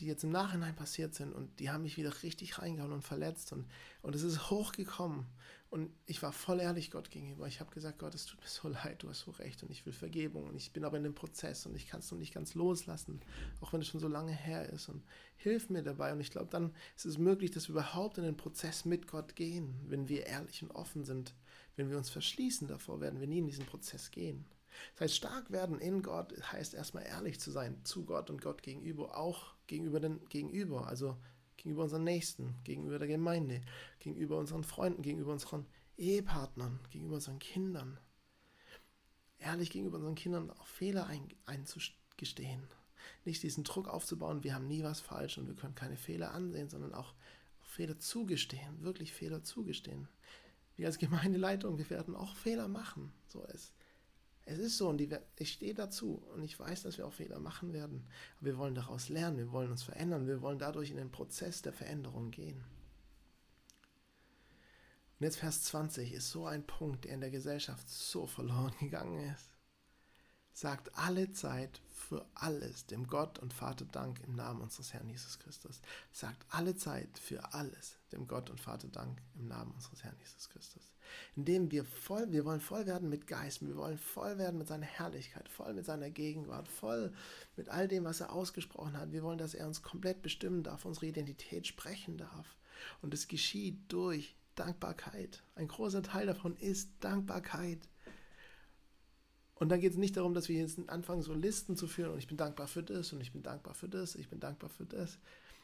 die 0.00 0.06
jetzt 0.06 0.24
im 0.24 0.30
Nachhinein 0.30 0.74
passiert 0.74 1.14
sind 1.14 1.32
und 1.32 1.60
die 1.60 1.70
haben 1.70 1.82
mich 1.82 1.96
wieder 1.96 2.22
richtig 2.22 2.58
reingehauen 2.58 2.92
und 2.92 3.02
verletzt 3.02 3.52
und, 3.52 3.66
und 4.02 4.14
es 4.14 4.22
ist 4.22 4.50
hochgekommen 4.50 5.26
und 5.68 5.90
ich 6.06 6.20
war 6.22 6.32
voll 6.32 6.58
ehrlich 6.58 6.90
Gott 6.90 7.10
gegenüber. 7.10 7.46
Ich 7.46 7.60
habe 7.60 7.72
gesagt, 7.72 7.98
Gott, 7.98 8.14
es 8.14 8.26
tut 8.26 8.40
mir 8.40 8.48
so 8.48 8.68
leid, 8.84 9.02
du 9.02 9.08
hast 9.08 9.20
so 9.20 9.30
recht 9.32 9.62
und 9.62 9.70
ich 9.70 9.84
will 9.86 9.92
Vergebung 9.92 10.48
und 10.48 10.56
ich 10.56 10.72
bin 10.72 10.84
aber 10.84 10.96
in 10.96 11.04
dem 11.04 11.14
Prozess 11.14 11.66
und 11.66 11.76
ich 11.76 11.86
kann 11.86 12.00
es 12.00 12.10
noch 12.10 12.18
nicht 12.18 12.34
ganz 12.34 12.54
loslassen, 12.54 13.20
auch 13.60 13.72
wenn 13.72 13.80
es 13.80 13.88
schon 13.88 14.00
so 14.00 14.08
lange 14.08 14.32
her 14.32 14.68
ist 14.70 14.88
und 14.88 15.04
hilf 15.36 15.70
mir 15.70 15.82
dabei 15.82 16.12
und 16.12 16.20
ich 16.20 16.30
glaube, 16.30 16.48
dann 16.50 16.74
ist 16.96 17.06
es 17.06 17.18
möglich, 17.18 17.50
dass 17.50 17.68
wir 17.68 17.74
überhaupt 17.74 18.18
in 18.18 18.24
den 18.24 18.36
Prozess 18.36 18.84
mit 18.84 19.06
Gott 19.06 19.36
gehen, 19.36 19.74
wenn 19.86 20.08
wir 20.08 20.26
ehrlich 20.26 20.62
und 20.62 20.70
offen 20.72 21.04
sind. 21.04 21.34
Wenn 21.76 21.88
wir 21.88 21.96
uns 21.96 22.10
verschließen 22.10 22.68
davor, 22.68 23.00
werden 23.00 23.20
wir 23.20 23.28
nie 23.28 23.38
in 23.38 23.46
diesen 23.46 23.64
Prozess 23.64 24.10
gehen. 24.10 24.44
Das 24.94 25.02
heißt, 25.02 25.16
stark 25.16 25.50
werden 25.50 25.78
in 25.78 26.02
Gott 26.02 26.34
heißt 26.52 26.74
erstmal 26.74 27.04
ehrlich 27.04 27.40
zu 27.40 27.50
sein 27.50 27.84
zu 27.84 28.04
Gott 28.04 28.30
und 28.30 28.40
Gott 28.40 28.62
gegenüber, 28.62 29.16
auch 29.16 29.54
gegenüber 29.66 30.00
den 30.00 30.24
Gegenüber, 30.28 30.86
also 30.86 31.16
gegenüber 31.56 31.84
unseren 31.84 32.04
Nächsten, 32.04 32.54
gegenüber 32.64 32.98
der 32.98 33.08
Gemeinde, 33.08 33.60
gegenüber 33.98 34.38
unseren 34.38 34.64
Freunden, 34.64 35.02
gegenüber 35.02 35.32
unseren 35.32 35.66
Ehepartnern, 35.96 36.80
gegenüber 36.90 37.16
unseren 37.16 37.38
Kindern. 37.38 37.98
Ehrlich 39.38 39.70
gegenüber 39.70 39.98
unseren 39.98 40.14
Kindern 40.14 40.50
auch 40.50 40.66
Fehler 40.66 41.06
ein, 41.06 41.28
einzugestehen. 41.46 42.66
Nicht 43.24 43.42
diesen 43.42 43.64
Druck 43.64 43.88
aufzubauen, 43.88 44.44
wir 44.44 44.54
haben 44.54 44.66
nie 44.66 44.82
was 44.82 45.00
falsch 45.00 45.38
und 45.38 45.46
wir 45.46 45.54
können 45.54 45.74
keine 45.74 45.96
Fehler 45.96 46.32
ansehen, 46.32 46.68
sondern 46.68 46.94
auch 46.94 47.14
Fehler 47.60 47.98
zugestehen, 47.98 48.82
wirklich 48.82 49.12
Fehler 49.12 49.42
zugestehen. 49.42 50.08
Wir 50.76 50.86
als 50.86 50.98
Gemeindeleitung, 50.98 51.78
wir 51.78 51.88
werden 51.90 52.14
auch 52.14 52.34
Fehler 52.34 52.68
machen. 52.68 53.12
So 53.26 53.44
ist 53.44 53.74
es 54.50 54.58
ist 54.58 54.78
so 54.78 54.88
und 54.88 54.98
die, 54.98 55.08
ich 55.38 55.52
stehe 55.52 55.74
dazu 55.74 56.22
und 56.34 56.42
ich 56.42 56.58
weiß, 56.58 56.82
dass 56.82 56.98
wir 56.98 57.06
auch 57.06 57.12
Fehler 57.12 57.38
machen 57.38 57.72
werden. 57.72 58.04
Aber 58.36 58.46
wir 58.46 58.58
wollen 58.58 58.74
daraus 58.74 59.08
lernen, 59.08 59.38
wir 59.38 59.52
wollen 59.52 59.70
uns 59.70 59.84
verändern, 59.84 60.26
wir 60.26 60.42
wollen 60.42 60.58
dadurch 60.58 60.90
in 60.90 60.96
den 60.96 61.12
Prozess 61.12 61.62
der 61.62 61.72
Veränderung 61.72 62.32
gehen. 62.32 62.64
Und 65.18 65.24
jetzt 65.24 65.36
Vers 65.36 65.62
20 65.64 66.14
ist 66.14 66.30
so 66.30 66.46
ein 66.46 66.66
Punkt, 66.66 67.04
der 67.04 67.14
in 67.14 67.20
der 67.20 67.30
Gesellschaft 67.30 67.88
so 67.88 68.26
verloren 68.26 68.74
gegangen 68.80 69.20
ist. 69.32 69.59
Sagt 70.60 70.94
alle 70.94 71.32
Zeit 71.32 71.80
für 71.88 72.26
alles 72.34 72.84
dem 72.84 73.06
Gott 73.06 73.38
und 73.38 73.54
Vater 73.54 73.86
Dank 73.86 74.20
im 74.26 74.36
Namen 74.36 74.60
unseres 74.60 74.92
Herrn 74.92 75.08
Jesus 75.08 75.38
Christus. 75.38 75.80
Sagt 76.12 76.44
alle 76.50 76.76
Zeit 76.76 77.18
für 77.18 77.54
alles 77.54 77.96
dem 78.12 78.28
Gott 78.28 78.50
und 78.50 78.60
Vater 78.60 78.88
Dank 78.88 79.22
im 79.38 79.48
Namen 79.48 79.72
unseres 79.72 80.04
Herrn 80.04 80.18
Jesus 80.18 80.50
Christus. 80.50 80.92
Indem 81.34 81.70
wir 81.70 81.86
voll, 81.86 82.30
wir 82.30 82.44
wollen 82.44 82.60
voll 82.60 82.84
werden 82.84 83.08
mit 83.08 83.26
Geist, 83.26 83.66
wir 83.66 83.74
wollen 83.74 83.96
voll 83.96 84.36
werden 84.36 84.58
mit 84.58 84.68
seiner 84.68 84.84
Herrlichkeit, 84.84 85.48
voll 85.48 85.72
mit 85.72 85.86
seiner 85.86 86.10
Gegenwart, 86.10 86.68
voll 86.68 87.10
mit 87.56 87.70
all 87.70 87.88
dem, 87.88 88.04
was 88.04 88.20
er 88.20 88.30
ausgesprochen 88.30 88.98
hat. 88.98 89.12
Wir 89.12 89.22
wollen, 89.22 89.38
dass 89.38 89.54
er 89.54 89.66
uns 89.66 89.80
komplett 89.80 90.20
bestimmen 90.20 90.62
darf, 90.62 90.84
unsere 90.84 91.06
Identität 91.06 91.68
sprechen 91.68 92.18
darf. 92.18 92.58
Und 93.00 93.14
es 93.14 93.28
geschieht 93.28 93.78
durch 93.88 94.36
Dankbarkeit. 94.56 95.42
Ein 95.54 95.68
großer 95.68 96.02
Teil 96.02 96.26
davon 96.26 96.54
ist 96.58 96.90
Dankbarkeit. 97.00 97.88
Und 99.60 99.68
dann 99.68 99.78
geht 99.78 99.92
es 99.92 99.98
nicht 99.98 100.16
darum, 100.16 100.32
dass 100.32 100.48
wir 100.48 100.58
jetzt 100.58 100.80
anfangen, 100.88 101.20
so 101.20 101.34
Listen 101.34 101.76
zu 101.76 101.86
führen 101.86 102.12
und 102.12 102.18
ich 102.18 102.26
bin 102.26 102.38
dankbar 102.38 102.66
für 102.66 102.82
das 102.82 103.12
und 103.12 103.20
ich 103.20 103.30
bin 103.30 103.42
dankbar 103.42 103.74
für 103.74 103.90
das, 103.90 104.14
ich 104.14 104.30
bin 104.30 104.40
dankbar 104.40 104.70
für 104.70 104.86
das, 104.86 105.18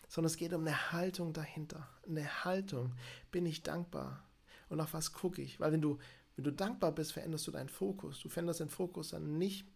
sondern 0.06 0.26
es 0.26 0.36
geht 0.36 0.52
um 0.52 0.60
eine 0.60 0.92
Haltung 0.92 1.32
dahinter. 1.32 1.88
Eine 2.06 2.44
Haltung. 2.44 2.92
Bin 3.30 3.46
ich 3.46 3.62
dankbar? 3.62 4.22
Und 4.68 4.80
auf 4.80 4.92
was 4.92 5.14
gucke 5.14 5.40
ich? 5.40 5.60
Weil 5.60 5.72
wenn 5.72 5.80
du, 5.80 5.98
wenn 6.36 6.44
du 6.44 6.52
dankbar 6.52 6.92
bist, 6.92 7.12
veränderst 7.12 7.46
du 7.46 7.50
deinen 7.50 7.70
Fokus. 7.70 8.20
Du 8.20 8.28
veränderst 8.28 8.60
den 8.60 8.68
Fokus 8.68 9.08
dann 9.10 9.38
nicht. 9.38 9.66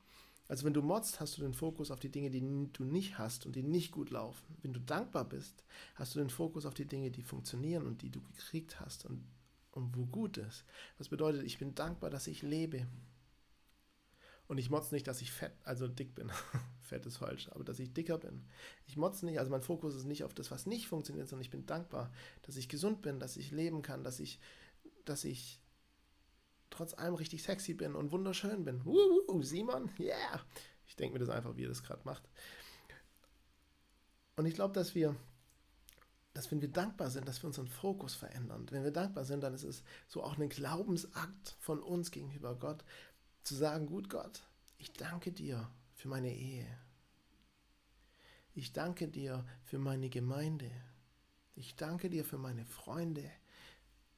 Also 0.48 0.66
wenn 0.66 0.74
du 0.74 0.82
motzt, 0.82 1.18
hast 1.18 1.38
du 1.38 1.40
den 1.40 1.54
Fokus 1.54 1.90
auf 1.90 2.00
die 2.00 2.10
Dinge, 2.10 2.28
die 2.28 2.68
du 2.74 2.84
nicht 2.84 3.16
hast 3.16 3.46
und 3.46 3.56
die 3.56 3.62
nicht 3.62 3.90
gut 3.90 4.10
laufen. 4.10 4.54
Wenn 4.60 4.74
du 4.74 4.80
dankbar 4.80 5.24
bist, 5.24 5.64
hast 5.94 6.14
du 6.14 6.18
den 6.18 6.28
Fokus 6.28 6.66
auf 6.66 6.74
die 6.74 6.86
Dinge, 6.86 7.10
die 7.10 7.22
funktionieren 7.22 7.86
und 7.86 8.02
die 8.02 8.10
du 8.10 8.20
gekriegt 8.20 8.80
hast 8.80 9.06
und, 9.06 9.24
und 9.70 9.96
wo 9.96 10.04
gut 10.04 10.36
ist. 10.36 10.66
Das 10.98 11.08
bedeutet, 11.08 11.42
ich 11.44 11.58
bin 11.58 11.74
dankbar, 11.74 12.10
dass 12.10 12.26
ich 12.26 12.42
lebe. 12.42 12.86
Und 14.50 14.58
ich 14.58 14.68
motze 14.68 14.92
nicht, 14.92 15.06
dass 15.06 15.22
ich 15.22 15.30
fett, 15.30 15.52
also 15.62 15.86
dick 15.86 16.16
bin. 16.16 16.28
fett 16.82 17.06
ist 17.06 17.18
falsch, 17.18 17.48
aber 17.52 17.62
dass 17.62 17.78
ich 17.78 17.92
dicker 17.92 18.18
bin. 18.18 18.42
Ich 18.88 18.96
motze 18.96 19.24
nicht, 19.24 19.38
also 19.38 19.48
mein 19.48 19.62
Fokus 19.62 19.94
ist 19.94 20.06
nicht 20.06 20.24
auf 20.24 20.34
das, 20.34 20.50
was 20.50 20.66
nicht 20.66 20.88
funktioniert, 20.88 21.28
sondern 21.28 21.44
ich 21.44 21.52
bin 21.52 21.66
dankbar, 21.66 22.10
dass 22.42 22.56
ich 22.56 22.68
gesund 22.68 23.00
bin, 23.00 23.20
dass 23.20 23.36
ich 23.36 23.52
leben 23.52 23.82
kann, 23.82 24.02
dass 24.02 24.18
ich, 24.18 24.40
dass 25.04 25.22
ich 25.22 25.60
trotz 26.68 26.94
allem 26.94 27.14
richtig 27.14 27.44
sexy 27.44 27.74
bin 27.74 27.94
und 27.94 28.10
wunderschön 28.10 28.64
bin. 28.64 28.84
Uh, 28.84 29.40
Simon, 29.40 29.88
yeah! 30.00 30.44
Ich 30.84 30.96
denke 30.96 31.12
mir 31.12 31.24
das 31.24 31.32
einfach, 31.32 31.54
wie 31.54 31.66
er 31.66 31.68
das 31.68 31.84
gerade 31.84 32.02
macht. 32.04 32.28
Und 34.34 34.46
ich 34.46 34.54
glaube, 34.54 34.74
dass 34.74 34.96
wir, 34.96 35.14
dass 36.34 36.50
wenn 36.50 36.60
wir 36.60 36.72
dankbar 36.72 37.10
sind, 37.10 37.28
dass 37.28 37.40
wir 37.40 37.46
unseren 37.46 37.68
Fokus 37.68 38.16
verändern. 38.16 38.66
Wenn 38.68 38.82
wir 38.82 38.90
dankbar 38.90 39.24
sind, 39.24 39.44
dann 39.44 39.54
ist 39.54 39.62
es 39.62 39.84
so 40.08 40.24
auch 40.24 40.38
ein 40.38 40.48
Glaubensakt 40.48 41.54
von 41.60 41.80
uns 41.80 42.10
gegenüber 42.10 42.56
Gott, 42.56 42.84
zu 43.42 43.54
sagen, 43.54 43.86
gut 43.86 44.08
Gott, 44.08 44.42
ich 44.78 44.92
danke 44.92 45.32
dir 45.32 45.70
für 45.94 46.08
meine 46.08 46.34
Ehe. 46.34 46.66
Ich 48.54 48.72
danke 48.72 49.08
dir 49.08 49.44
für 49.64 49.78
meine 49.78 50.08
Gemeinde. 50.08 50.70
Ich 51.54 51.76
danke 51.76 52.10
dir 52.10 52.24
für 52.24 52.38
meine 52.38 52.64
Freunde. 52.64 53.30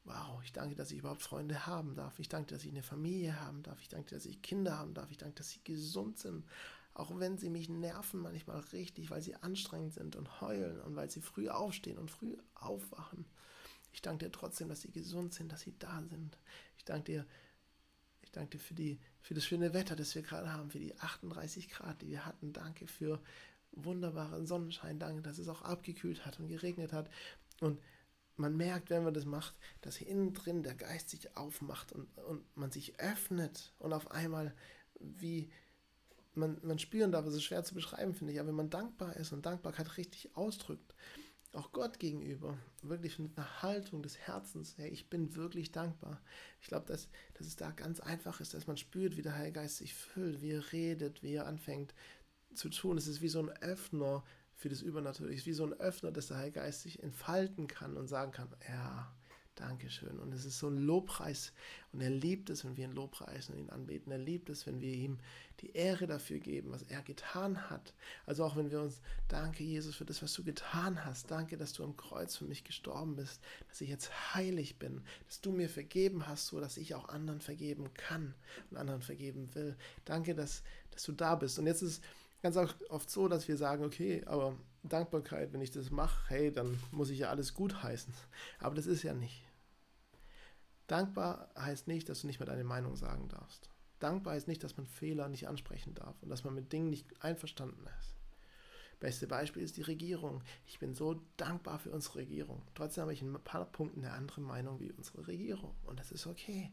Wow, 0.04 0.40
ich 0.42 0.52
danke, 0.52 0.74
dass 0.74 0.90
ich 0.90 0.98
überhaupt 0.98 1.22
Freunde 1.22 1.66
haben 1.66 1.94
darf. 1.94 2.18
Ich 2.18 2.28
danke, 2.28 2.54
dass 2.54 2.64
ich 2.64 2.70
eine 2.70 2.82
Familie 2.82 3.40
haben 3.40 3.62
darf. 3.62 3.80
Ich 3.80 3.88
danke, 3.88 4.14
dass 4.14 4.26
ich 4.26 4.42
Kinder 4.42 4.78
haben 4.78 4.94
darf. 4.94 5.10
Ich 5.10 5.18
danke, 5.18 5.36
dass 5.36 5.50
sie 5.50 5.62
gesund 5.62 6.18
sind. 6.18 6.44
Auch 6.94 7.18
wenn 7.18 7.38
sie 7.38 7.50
mich 7.50 7.68
nerven 7.68 8.20
manchmal 8.20 8.60
richtig, 8.72 9.10
weil 9.10 9.22
sie 9.22 9.36
anstrengend 9.36 9.94
sind 9.94 10.16
und 10.16 10.40
heulen 10.40 10.80
und 10.82 10.96
weil 10.96 11.10
sie 11.10 11.20
früh 11.20 11.48
aufstehen 11.48 11.98
und 11.98 12.10
früh 12.10 12.36
aufwachen. 12.54 13.26
Ich 13.92 14.02
danke 14.02 14.26
dir 14.26 14.32
trotzdem, 14.32 14.68
dass 14.68 14.80
sie 14.80 14.90
gesund 14.90 15.34
sind, 15.34 15.52
dass 15.52 15.60
sie 15.60 15.74
da 15.78 16.02
sind. 16.02 16.38
Ich 16.76 16.84
danke 16.84 17.04
dir, 17.04 17.26
danke 18.32 18.58
für, 18.58 18.74
die, 18.74 18.98
für 19.20 19.34
das 19.34 19.44
schöne 19.44 19.72
Wetter, 19.72 19.96
das 19.96 20.14
wir 20.14 20.22
gerade 20.22 20.52
haben, 20.52 20.70
für 20.70 20.78
die 20.78 20.98
38 20.98 21.68
Grad, 21.68 22.02
die 22.02 22.08
wir 22.08 22.26
hatten. 22.26 22.52
Danke 22.52 22.86
für 22.86 23.20
wunderbaren 23.72 24.46
Sonnenschein. 24.46 24.98
Danke, 24.98 25.22
dass 25.22 25.38
es 25.38 25.48
auch 25.48 25.62
abgekühlt 25.62 26.26
hat 26.26 26.40
und 26.40 26.48
geregnet 26.48 26.92
hat. 26.92 27.08
Und 27.60 27.80
man 28.36 28.56
merkt, 28.56 28.90
wenn 28.90 29.04
man 29.04 29.14
das 29.14 29.24
macht, 29.24 29.54
dass 29.82 30.00
innen 30.00 30.32
drin 30.34 30.62
der 30.62 30.74
Geist 30.74 31.10
sich 31.10 31.36
aufmacht 31.36 31.92
und, 31.92 32.06
und 32.18 32.44
man 32.56 32.70
sich 32.70 32.98
öffnet 32.98 33.72
und 33.78 33.92
auf 33.92 34.10
einmal 34.10 34.54
wie 34.98 35.50
man, 36.34 36.58
man 36.62 36.78
spüren 36.78 37.12
darf, 37.12 37.26
es 37.26 37.34
ist 37.34 37.44
schwer 37.44 37.64
zu 37.64 37.74
beschreiben, 37.74 38.14
finde 38.14 38.32
ich, 38.32 38.40
aber 38.40 38.48
wenn 38.48 38.56
man 38.56 38.70
dankbar 38.70 39.16
ist 39.16 39.32
und 39.32 39.44
Dankbarkeit 39.44 39.96
richtig 39.96 40.34
ausdrückt, 40.34 40.94
auch 41.52 41.72
Gott 41.72 41.98
gegenüber, 41.98 42.56
wirklich 42.82 43.18
mit 43.18 43.36
einer 43.36 43.62
Haltung 43.62 44.02
des 44.02 44.18
Herzens, 44.18 44.74
hey, 44.78 44.88
ich 44.88 45.10
bin 45.10 45.36
wirklich 45.36 45.70
dankbar. 45.70 46.20
Ich 46.60 46.68
glaube, 46.68 46.86
dass, 46.86 47.08
dass 47.34 47.46
es 47.46 47.56
da 47.56 47.70
ganz 47.70 48.00
einfach 48.00 48.40
ist, 48.40 48.54
dass 48.54 48.66
man 48.66 48.76
spürt, 48.76 49.16
wie 49.16 49.22
der 49.22 49.34
Heilige 49.34 49.60
Geist 49.60 49.76
sich 49.76 49.94
füllt, 49.94 50.40
wie 50.40 50.52
er 50.52 50.72
redet, 50.72 51.22
wie 51.22 51.34
er 51.34 51.46
anfängt 51.46 51.94
zu 52.54 52.70
tun. 52.70 52.96
Es 52.96 53.06
ist 53.06 53.20
wie 53.20 53.28
so 53.28 53.40
ein 53.40 53.50
Öffner 53.50 54.24
für 54.56 54.68
das 54.68 54.80
Übernatürliche, 54.80 55.34
es 55.34 55.42
ist 55.42 55.46
wie 55.46 55.52
so 55.52 55.66
ein 55.66 55.74
Öffner, 55.74 56.10
dass 56.10 56.28
der 56.28 56.38
Heilige 56.38 56.60
Geist 56.60 56.82
sich 56.82 57.02
entfalten 57.02 57.66
kann 57.66 57.96
und 57.96 58.06
sagen 58.06 58.32
kann, 58.32 58.48
ja, 58.68 59.14
Dankeschön. 59.62 60.18
Und 60.18 60.34
es 60.34 60.44
ist 60.44 60.58
so 60.58 60.66
ein 60.66 60.78
Lobpreis. 60.78 61.52
Und 61.92 62.00
er 62.00 62.10
liebt 62.10 62.50
es, 62.50 62.64
wenn 62.64 62.76
wir 62.76 62.84
ihn 62.84 62.94
lobpreisen 62.94 63.54
und 63.54 63.60
ihn 63.60 63.70
anbeten. 63.70 64.10
Er 64.10 64.18
liebt 64.18 64.50
es, 64.50 64.66
wenn 64.66 64.80
wir 64.80 64.92
ihm 64.92 65.20
die 65.60 65.70
Ehre 65.70 66.08
dafür 66.08 66.40
geben, 66.40 66.72
was 66.72 66.82
er 66.82 67.00
getan 67.02 67.70
hat. 67.70 67.94
Also 68.26 68.44
auch 68.44 68.56
wenn 68.56 68.72
wir 68.72 68.80
uns, 68.80 69.00
danke 69.28 69.62
Jesus 69.62 69.94
für 69.94 70.04
das, 70.04 70.20
was 70.20 70.32
du 70.32 70.42
getan 70.42 71.04
hast. 71.04 71.30
Danke, 71.30 71.56
dass 71.56 71.74
du 71.74 71.84
am 71.84 71.96
Kreuz 71.96 72.36
für 72.36 72.44
mich 72.44 72.64
gestorben 72.64 73.14
bist, 73.14 73.40
dass 73.68 73.80
ich 73.80 73.88
jetzt 73.88 74.34
heilig 74.34 74.80
bin, 74.80 75.00
dass 75.28 75.40
du 75.40 75.52
mir 75.52 75.68
vergeben 75.68 76.26
hast, 76.26 76.48
so 76.48 76.58
dass 76.58 76.76
ich 76.76 76.96
auch 76.96 77.08
anderen 77.08 77.40
vergeben 77.40 77.94
kann 77.94 78.34
und 78.70 78.78
anderen 78.78 79.02
vergeben 79.02 79.48
will. 79.54 79.76
Danke, 80.04 80.34
dass, 80.34 80.64
dass 80.90 81.04
du 81.04 81.12
da 81.12 81.36
bist. 81.36 81.60
Und 81.60 81.68
jetzt 81.68 81.82
ist 81.82 82.02
ganz 82.42 82.56
oft 82.88 83.08
so, 83.08 83.28
dass 83.28 83.46
wir 83.46 83.56
sagen, 83.56 83.84
okay, 83.84 84.24
aber 84.26 84.56
Dankbarkeit, 84.82 85.52
wenn 85.52 85.62
ich 85.62 85.70
das 85.70 85.92
mache, 85.92 86.28
hey, 86.30 86.50
dann 86.50 86.80
muss 86.90 87.10
ich 87.10 87.20
ja 87.20 87.30
alles 87.30 87.54
gut 87.54 87.84
heißen. 87.84 88.12
Aber 88.58 88.74
das 88.74 88.86
ist 88.86 89.04
ja 89.04 89.14
nicht. 89.14 89.44
Dankbar 90.92 91.48
heißt 91.56 91.88
nicht, 91.88 92.10
dass 92.10 92.20
du 92.20 92.26
nicht 92.26 92.38
mehr 92.38 92.46
deine 92.46 92.64
Meinung 92.64 92.96
sagen 92.96 93.26
darfst. 93.28 93.70
Dankbar 93.98 94.34
heißt 94.34 94.46
nicht, 94.46 94.62
dass 94.62 94.76
man 94.76 94.84
Fehler 94.84 95.26
nicht 95.30 95.48
ansprechen 95.48 95.94
darf 95.94 96.22
und 96.22 96.28
dass 96.28 96.44
man 96.44 96.54
mit 96.54 96.70
Dingen 96.70 96.90
nicht 96.90 97.06
einverstanden 97.24 97.86
ist. 97.98 98.14
Beste 99.00 99.26
Beispiel 99.26 99.62
ist 99.62 99.78
die 99.78 99.82
Regierung. 99.82 100.42
Ich 100.66 100.80
bin 100.80 100.94
so 100.94 101.22
dankbar 101.38 101.78
für 101.78 101.92
unsere 101.92 102.16
Regierung. 102.16 102.60
Trotzdem 102.74 103.00
habe 103.02 103.14
ich 103.14 103.22
in 103.22 103.34
ein 103.34 103.42
paar 103.42 103.64
Punkten 103.64 104.04
eine 104.04 104.12
andere 104.12 104.42
Meinung 104.42 104.80
wie 104.80 104.92
unsere 104.92 105.26
Regierung. 105.26 105.74
Und 105.84 105.98
das 105.98 106.12
ist 106.12 106.26
okay. 106.26 106.70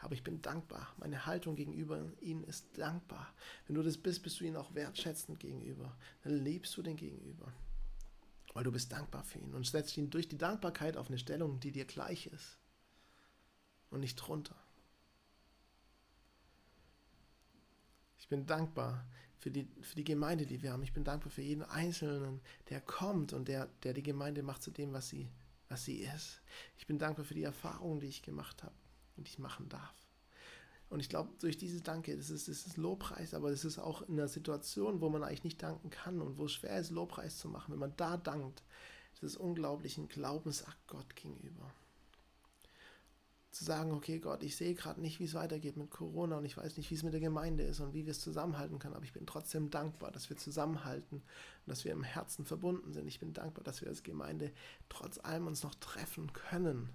Aber 0.00 0.14
ich 0.14 0.24
bin 0.24 0.42
dankbar. 0.42 0.92
Meine 0.98 1.24
Haltung 1.26 1.54
gegenüber 1.54 2.10
ihnen 2.20 2.42
ist 2.42 2.76
dankbar. 2.76 3.32
Wenn 3.68 3.76
du 3.76 3.84
das 3.84 3.98
bist, 3.98 4.24
bist 4.24 4.40
du 4.40 4.46
ihnen 4.46 4.56
auch 4.56 4.74
wertschätzend 4.74 5.38
gegenüber. 5.38 5.96
Dann 6.24 6.42
lebst 6.42 6.76
du 6.76 6.82
den 6.82 6.96
gegenüber. 6.96 7.52
Weil 8.52 8.64
du 8.64 8.72
bist 8.72 8.90
dankbar 8.90 9.22
für 9.22 9.38
ihn 9.38 9.54
und 9.54 9.64
setzt 9.64 9.96
ihn 9.96 10.10
durch 10.10 10.26
die 10.26 10.38
Dankbarkeit 10.38 10.96
auf 10.96 11.06
eine 11.06 11.18
Stellung, 11.18 11.60
die 11.60 11.70
dir 11.70 11.84
gleich 11.84 12.26
ist. 12.26 12.59
Und 13.90 14.00
nicht 14.00 14.16
drunter. 14.16 14.56
Ich 18.18 18.28
bin 18.28 18.46
dankbar 18.46 19.04
für 19.38 19.50
die, 19.50 19.66
für 19.80 19.96
die 19.96 20.04
Gemeinde, 20.04 20.46
die 20.46 20.62
wir 20.62 20.72
haben. 20.72 20.82
Ich 20.82 20.92
bin 20.92 21.02
dankbar 21.02 21.30
für 21.30 21.42
jeden 21.42 21.62
Einzelnen, 21.62 22.40
der 22.68 22.80
kommt 22.80 23.32
und 23.32 23.48
der, 23.48 23.66
der 23.82 23.94
die 23.94 24.02
Gemeinde 24.02 24.42
macht 24.42 24.62
zu 24.62 24.70
dem, 24.70 24.92
was 24.92 25.08
sie, 25.08 25.28
was 25.68 25.84
sie 25.84 26.00
ist. 26.02 26.40
Ich 26.78 26.86
bin 26.86 26.98
dankbar 26.98 27.24
für 27.24 27.34
die 27.34 27.42
Erfahrungen, 27.42 28.00
die 28.00 28.06
ich 28.06 28.22
gemacht 28.22 28.62
habe 28.62 28.74
und 29.16 29.26
die 29.26 29.32
ich 29.32 29.38
machen 29.38 29.68
darf. 29.68 29.94
Und 30.90 31.00
ich 31.00 31.08
glaube, 31.08 31.30
durch 31.40 31.56
dieses 31.56 31.82
Danke, 31.82 32.16
das 32.16 32.30
ist, 32.30 32.48
das 32.48 32.66
ist 32.66 32.76
Lobpreis, 32.76 33.32
aber 33.32 33.50
es 33.50 33.64
ist 33.64 33.78
auch 33.78 34.02
in 34.02 34.18
einer 34.18 34.28
Situation, 34.28 35.00
wo 35.00 35.08
man 35.08 35.22
eigentlich 35.22 35.44
nicht 35.44 35.62
danken 35.62 35.88
kann 35.88 36.20
und 36.20 36.36
wo 36.36 36.46
es 36.46 36.52
schwer 36.52 36.78
ist, 36.78 36.90
Lobpreis 36.90 37.38
zu 37.38 37.48
machen. 37.48 37.72
Wenn 37.72 37.78
man 37.78 37.96
da 37.96 38.16
dankt, 38.16 38.62
das 39.14 39.22
ist 39.22 39.36
unglaublich 39.36 39.98
ein 39.98 40.08
Glaubensakt 40.08 40.86
Gott 40.88 41.14
gegenüber 41.14 41.72
zu 43.50 43.64
sagen, 43.64 43.90
okay 43.92 44.20
Gott, 44.20 44.42
ich 44.42 44.56
sehe 44.56 44.74
gerade 44.74 45.00
nicht, 45.00 45.18
wie 45.18 45.24
es 45.24 45.34
weitergeht 45.34 45.76
mit 45.76 45.90
Corona 45.90 46.38
und 46.38 46.44
ich 46.44 46.56
weiß 46.56 46.76
nicht, 46.76 46.90
wie 46.90 46.94
es 46.94 47.02
mit 47.02 47.12
der 47.12 47.20
Gemeinde 47.20 47.64
ist 47.64 47.80
und 47.80 47.94
wie 47.94 48.06
wir 48.06 48.12
es 48.12 48.20
zusammenhalten 48.20 48.78
können, 48.78 48.94
aber 48.94 49.04
ich 49.04 49.12
bin 49.12 49.26
trotzdem 49.26 49.70
dankbar, 49.70 50.12
dass 50.12 50.30
wir 50.30 50.36
zusammenhalten 50.36 51.16
und 51.16 51.68
dass 51.68 51.84
wir 51.84 51.92
im 51.92 52.04
Herzen 52.04 52.44
verbunden 52.44 52.92
sind. 52.92 53.08
Ich 53.08 53.18
bin 53.18 53.32
dankbar, 53.32 53.64
dass 53.64 53.80
wir 53.80 53.88
als 53.88 54.04
Gemeinde 54.04 54.52
trotz 54.88 55.18
allem 55.18 55.48
uns 55.48 55.64
noch 55.64 55.74
treffen 55.74 56.32
können. 56.32 56.90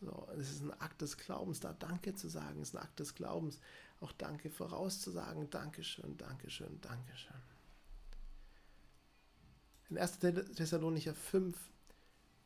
So, 0.00 0.26
es 0.36 0.50
ist 0.50 0.62
ein 0.62 0.72
Akt 0.80 1.02
des 1.02 1.16
Glaubens, 1.18 1.60
da 1.60 1.74
Danke 1.74 2.14
zu 2.14 2.28
sagen, 2.28 2.62
es 2.62 2.70
ist 2.70 2.74
ein 2.74 2.82
Akt 2.82 2.98
des 2.98 3.14
Glaubens, 3.14 3.60
auch 4.00 4.12
Danke 4.12 4.50
vorauszusagen. 4.50 5.50
Dankeschön, 5.50 6.16
Dankeschön, 6.16 6.80
Dankeschön. 6.80 7.36
In 9.90 9.98
1. 9.98 10.18
Thessalonicher 10.20 11.14
5 11.14 11.71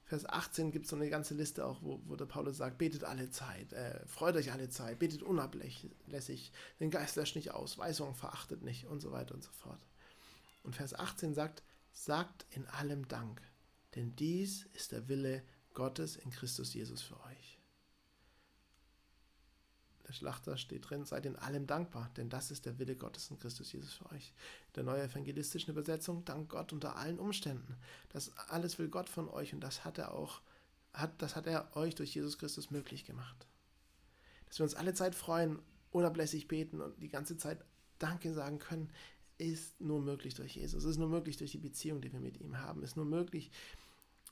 Vers 0.06 0.24
18 0.24 0.70
gibt 0.70 0.84
es 0.84 0.90
so 0.90 0.96
eine 0.96 1.10
ganze 1.10 1.34
Liste 1.34 1.66
auch, 1.66 1.82
wo, 1.82 2.00
wo 2.06 2.14
der 2.14 2.26
Paulus 2.26 2.58
sagt, 2.58 2.78
betet 2.78 3.02
alle 3.02 3.28
Zeit, 3.30 3.72
äh, 3.72 4.06
freut 4.06 4.36
euch 4.36 4.52
alle 4.52 4.68
Zeit, 4.68 5.00
betet 5.00 5.24
unablässig, 5.24 6.52
den 6.78 6.92
Geist 6.92 7.16
löscht 7.16 7.34
nicht 7.34 7.50
aus, 7.50 7.76
Weisung 7.76 8.14
verachtet 8.14 8.62
nicht 8.62 8.86
und 8.86 9.00
so 9.00 9.10
weiter 9.10 9.34
und 9.34 9.42
so 9.42 9.50
fort. 9.50 9.84
Und 10.62 10.76
Vers 10.76 10.94
18 10.94 11.34
sagt, 11.34 11.64
sagt 11.92 12.46
in 12.50 12.66
allem 12.68 13.08
Dank, 13.08 13.42
denn 13.96 14.14
dies 14.14 14.66
ist 14.74 14.92
der 14.92 15.08
Wille 15.08 15.42
Gottes 15.74 16.14
in 16.14 16.30
Christus 16.30 16.72
Jesus 16.72 17.02
für 17.02 17.18
euch. 17.24 17.35
Der 20.06 20.12
Schlachter 20.12 20.56
steht 20.56 20.88
drin, 20.88 21.04
seid 21.04 21.26
in 21.26 21.36
allem 21.36 21.66
dankbar, 21.66 22.10
denn 22.16 22.28
das 22.28 22.50
ist 22.50 22.64
der 22.64 22.78
Wille 22.78 22.94
Gottes 22.94 23.30
in 23.30 23.38
Christus 23.38 23.72
Jesus 23.72 23.94
für 23.94 24.10
euch. 24.12 24.32
Der 24.74 24.84
neue 24.84 25.02
evangelistischen 25.02 25.72
Übersetzung, 25.72 26.24
dank 26.24 26.48
Gott 26.48 26.72
unter 26.72 26.96
allen 26.96 27.18
Umständen. 27.18 27.76
Das 28.10 28.36
alles 28.48 28.78
will 28.78 28.88
Gott 28.88 29.08
von 29.08 29.28
euch 29.28 29.52
und 29.52 29.60
das 29.60 29.84
hat 29.84 29.98
er 29.98 30.12
auch, 30.12 30.40
hat, 30.92 31.20
das 31.20 31.34
hat 31.34 31.46
er 31.46 31.76
euch 31.76 31.94
durch 31.94 32.14
Jesus 32.14 32.38
Christus 32.38 32.70
möglich 32.70 33.04
gemacht. 33.04 33.46
Dass 34.46 34.60
wir 34.60 34.64
uns 34.64 34.74
alle 34.74 34.94
Zeit 34.94 35.14
freuen, 35.14 35.58
unablässig 35.90 36.46
beten 36.46 36.80
und 36.80 37.02
die 37.02 37.08
ganze 37.08 37.36
Zeit 37.36 37.64
Danke 37.98 38.32
sagen 38.32 38.58
können, 38.58 38.90
ist 39.38 39.80
nur 39.80 40.00
möglich 40.00 40.34
durch 40.34 40.56
Jesus. 40.56 40.84
Ist 40.84 40.98
nur 40.98 41.08
möglich 41.08 41.36
durch 41.36 41.50
die 41.50 41.58
Beziehung, 41.58 42.00
die 42.00 42.12
wir 42.12 42.20
mit 42.20 42.40
ihm 42.40 42.58
haben. 42.58 42.82
Ist 42.82 42.96
nur 42.96 43.04
möglich, 43.04 43.50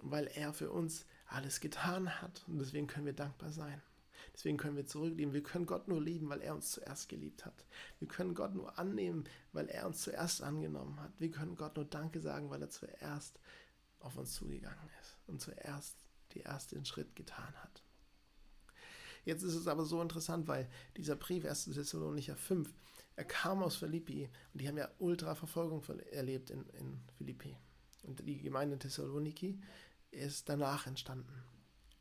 weil 0.01 0.27
er 0.35 0.53
für 0.53 0.71
uns 0.71 1.07
alles 1.27 1.61
getan 1.61 2.21
hat 2.21 2.45
und 2.47 2.59
deswegen 2.59 2.87
können 2.87 3.07
wir 3.07 3.13
dankbar 3.13 3.51
sein. 3.51 3.83
Deswegen 4.33 4.57
können 4.57 4.77
wir 4.77 4.87
zurücklieben. 4.87 5.35
Wir 5.35 5.43
können 5.43 5.67
Gott 5.67 5.89
nur 5.89 6.01
lieben, 6.01 6.29
weil 6.29 6.41
er 6.41 6.55
uns 6.55 6.71
zuerst 6.71 7.09
geliebt 7.09 7.45
hat. 7.45 7.65
Wir 7.99 8.09
können 8.09 8.35
Gott 8.35 8.55
nur 8.55 8.79
annehmen, 8.79 9.25
weil 9.53 9.69
er 9.69 9.87
uns 9.87 10.03
zuerst 10.03 10.43
angenommen 10.43 11.01
hat. 11.01 11.13
Wir 11.19 11.31
können 11.31 11.57
Gott 11.57 11.77
nur 11.77 11.85
Danke 11.85 12.21
sagen, 12.21 12.51
weil 12.51 12.63
er 12.63 12.71
zuerst 12.71 13.39
auf 14.01 14.17
uns 14.17 14.35
zugegangen 14.35 14.91
ist 15.01 15.17
und 15.27 15.41
zuerst 15.41 15.97
den 16.35 16.43
ersten 16.43 16.85
Schritt 16.85 17.15
getan 17.17 17.55
hat. 17.63 17.83
Jetzt 19.25 19.43
ist 19.43 19.55
es 19.55 19.67
aber 19.67 19.85
so 19.85 20.03
interessant, 20.03 20.49
weil 20.49 20.69
dieser 20.97 21.17
Brief, 21.17 21.45
1. 21.45 21.65
Thessalonicher 21.67 22.37
5, 22.37 22.73
er 23.17 23.25
kam 23.25 23.63
aus 23.63 23.77
Philippi 23.77 24.29
und 24.53 24.61
die 24.61 24.69
haben 24.69 24.77
ja 24.77 24.91
Ultra-Verfolgung 24.99 25.83
erlebt 26.11 26.51
in, 26.51 26.67
in 26.71 27.01
Philippi. 27.17 27.57
Und 28.03 28.27
die 28.27 28.43
Gemeinde 28.43 28.79
Thessaloniki 28.79 29.61
ist 30.11 30.49
danach 30.49 30.87
entstanden. 30.87 31.43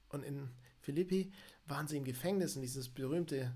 Und 0.10 0.24
in 0.24 0.50
Philippi 0.83 1.31
waren 1.65 1.87
sie 1.87 1.97
im 1.97 2.03
Gefängnis 2.03 2.55
und 2.55 2.61
dieses 2.61 2.89
berühmte 2.89 3.53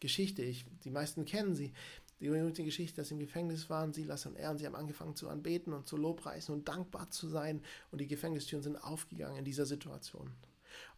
Geschichte, 0.00 0.42
ich, 0.42 0.64
die 0.84 0.90
meisten 0.90 1.24
kennen 1.24 1.56
sie, 1.56 1.72
die 2.20 2.28
berühmte 2.28 2.62
Geschichte, 2.62 2.96
dass 2.96 3.08
sie 3.08 3.14
im 3.14 3.20
Gefängnis 3.20 3.68
waren, 3.68 3.92
Silas 3.92 4.26
und 4.26 4.36
er, 4.36 4.50
und 4.50 4.58
sie 4.58 4.66
haben 4.66 4.76
angefangen 4.76 5.16
zu 5.16 5.28
anbeten 5.28 5.72
und 5.72 5.88
zu 5.88 5.96
lobpreisen 5.96 6.54
und 6.54 6.68
dankbar 6.68 7.10
zu 7.10 7.28
sein 7.28 7.62
und 7.90 8.00
die 8.00 8.06
Gefängnistüren 8.06 8.62
sind 8.62 8.76
aufgegangen 8.76 9.38
in 9.38 9.44
dieser 9.44 9.66
Situation. 9.66 10.30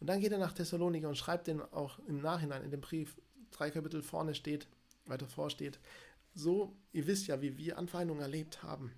Und 0.01 0.07
dann 0.07 0.21
geht 0.21 0.33
er 0.33 0.39
nach 0.39 0.53
Thessalonika 0.53 1.09
und 1.09 1.17
schreibt 1.17 1.47
den 1.47 1.63
auch 1.63 1.99
im 2.01 2.21
Nachhinein 2.21 2.63
in 2.63 2.71
dem 2.71 2.83
Brief, 2.83 3.19
drei 3.51 3.71
Kapitel 3.71 4.03
vorne 4.03 4.35
steht, 4.35 4.69
weiter 5.07 5.29
vorsteht, 5.29 5.81
so, 6.35 6.77
ihr 6.93 7.07
wisst 7.07 7.27
ja, 7.27 7.41
wie 7.41 7.57
wir 7.57 7.79
Anfeindungen 7.79 8.23
erlebt 8.23 8.63
haben 8.63 8.93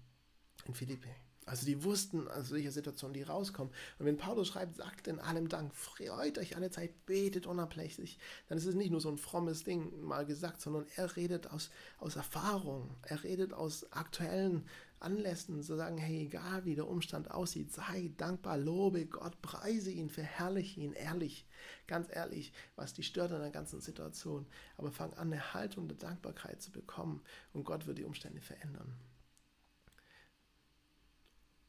in 0.65 0.75
Philippi. 0.75 1.11
Also 1.45 1.67
die 1.67 1.83
wussten, 1.83 2.29
aus 2.29 2.53
welcher 2.53 2.71
Situation 2.71 3.13
die 3.13 3.23
rauskommen. 3.23 3.73
Und 3.99 4.07
wenn 4.07 4.17
Paulus 4.17 4.49
schreibt, 4.49 4.77
sagt 4.77 5.09
in 5.09 5.19
allem 5.19 5.49
Dank, 5.49 5.75
freut 5.75 6.39
euch 6.39 6.57
alle 6.57 6.71
Zeit, 6.71 7.05
betet 7.05 7.47
unablässig, 7.47 8.19
dann 8.49 8.59
ist 8.59 8.67
es 8.67 8.77
nicht 8.77 8.91
nur 8.91 9.01
so 9.01 9.11
ein 9.11 9.19
frommes 9.19 9.65
Ding 9.65 10.01
mal 10.03 10.25
gesagt, 10.25 10.61
sondern 10.61 10.87
er 10.95 11.17
redet 11.17 11.49
aus, 11.49 11.71
aus 11.99 12.17
Erfahrung, 12.17 12.95
er 13.03 13.25
redet 13.25 13.53
aus 13.53 13.91
aktuellen 13.93 14.69
Anlässen, 15.01 15.61
zu 15.63 15.75
sagen, 15.75 15.99
hey, 15.99 16.27
egal 16.27 16.65
wie 16.65 16.77
der 16.77 16.87
Umstand 16.87 17.31
aussieht, 17.31 17.73
sei 17.73 18.13
dankbar, 18.17 18.57
lobe 18.57 19.07
Gott, 19.07 19.43
preise 19.43 19.91
ihn, 19.91 20.09
verherrliche 20.09 20.81
ihn, 20.81 20.93
ehrlich, 20.93 21.47
ganz 21.89 22.09
ehrlich, 22.11 22.53
was 22.77 22.95
dich 22.95 23.09
stört 23.09 23.33
an 23.33 23.41
der 23.41 23.51
ganzen 23.51 23.81
Situation. 23.81 24.47
Aber 24.77 24.93
fang 24.93 25.13
an, 25.15 25.33
eine 25.33 25.55
Haltung 25.55 25.89
der 25.89 25.99
Dankbarkeit 25.99 26.63
zu 26.63 26.71
bekommen 26.71 27.21
und 27.53 27.65
Gott 27.65 27.87
wird 27.89 27.99
die 27.99 28.05
Umstände 28.05 28.41
verändern. 28.41 28.95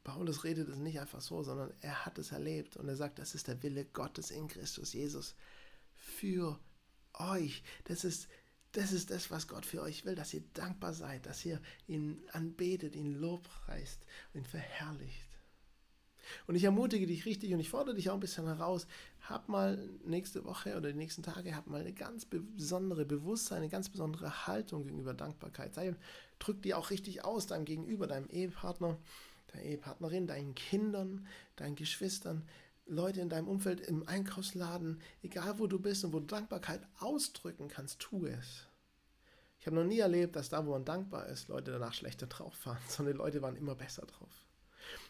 Paulus 0.04 0.44
redet 0.44 0.68
es 0.68 0.78
nicht 0.78 1.00
einfach 1.00 1.22
so, 1.22 1.44
sondern 1.44 1.74
er 1.82 2.06
hat 2.06 2.18
es 2.18 2.32
erlebt 2.32 2.76
und 2.78 2.88
er 2.90 2.96
sagt, 2.96 3.20
das 3.20 3.36
ist 3.36 3.48
der 3.48 3.62
Wille 3.64 3.86
Gottes 3.86 4.32
in 4.32 4.48
Christus 4.48 4.94
Jesus 4.94 5.36
für 5.96 6.60
euch. 7.13 7.63
Das 7.86 8.04
ist, 8.04 8.28
das 8.74 8.92
ist 8.92 9.12
das, 9.12 9.32
was 9.32 9.48
Gott 9.48 9.66
für 9.66 9.82
euch 9.82 10.04
will, 10.06 10.16
dass 10.16 10.34
ihr 10.34 10.44
dankbar 10.54 10.94
seid, 10.94 11.26
dass 11.26 11.46
ihr 11.46 11.62
ihn 11.88 12.22
anbetet, 12.32 12.96
ihn 12.96 13.13
lobpreist, 13.13 14.02
ihn 14.34 14.46
verherrlicht. 14.46 15.34
Und 16.48 16.56
ich 16.56 16.63
ermutige 16.63 17.06
dich 17.06 17.26
richtig 17.26 17.54
und 17.54 17.60
ich 17.60 17.70
fordere 17.70 17.96
dich 17.96 18.10
auch 18.10 18.16
ein 18.16 18.20
bisschen 18.20 18.46
heraus, 18.46 18.88
hab 19.22 19.50
mal 19.50 19.89
nächste 20.06 20.46
Woche 20.46 20.76
oder 20.78 20.92
die 20.92 20.98
nächsten 20.98 21.24
Tage, 21.24 21.56
hab 21.56 21.68
mal 21.68 21.82
eine 21.82 21.94
ganz 21.94 22.26
besondere 22.26 23.06
Bewusstsein, 23.06 23.60
eine 23.60 23.70
ganz 23.70 23.89
besondere 23.89 24.48
Haltung 24.48 24.84
gegenüber 24.84 25.13
Dankbarkeit. 25.13 25.74
Sei, 25.74 25.96
drück 26.39 26.62
die 26.62 26.74
auch 26.74 26.89
richtig 26.89 27.24
aus 27.26 27.48
deinem 27.48 27.66
Gegenüber, 27.66 28.08
deinem 28.08 28.30
Ehepartner 28.30 28.98
deiner 29.54 29.66
Ehepartnerin, 29.66 30.28
deinen 30.28 30.56
Kindern, 30.56 31.28
deinen 31.56 31.76
Geschwistern, 31.76 32.48
Leute 32.86 33.22
in 33.22 33.30
deinem 33.30 33.48
Umfeld, 33.48 33.80
im 33.82 34.08
Einkaufsladen, 34.08 35.00
egal 35.22 35.60
wo 35.60 35.68
du 35.68 35.80
bist 35.80 36.04
und 36.04 36.13
wo 36.13 36.20
du 36.20 36.26
Dankbarkeit 36.26 36.82
ausdrücken 37.00 37.68
kannst, 37.68 38.00
tu 38.00 38.26
es. 38.26 38.68
Ich 39.60 39.68
habe 39.68 39.78
noch 39.78 39.86
nie 39.86 40.00
erlebt, 40.00 40.36
dass 40.36 40.50
da, 40.50 40.66
wo 40.66 40.72
man 40.72 40.84
dankbar 40.84 41.28
ist, 41.28 41.48
Leute 41.48 41.72
danach 41.72 41.94
schlechter 41.94 42.28
drauf 42.28 42.54
waren, 42.66 42.80
sondern 42.88 43.13
die 43.13 43.20
Leute 43.20 43.42
waren 43.42 43.56
immer 43.56 43.76
besser 43.76 44.06
drauf. 44.06 44.46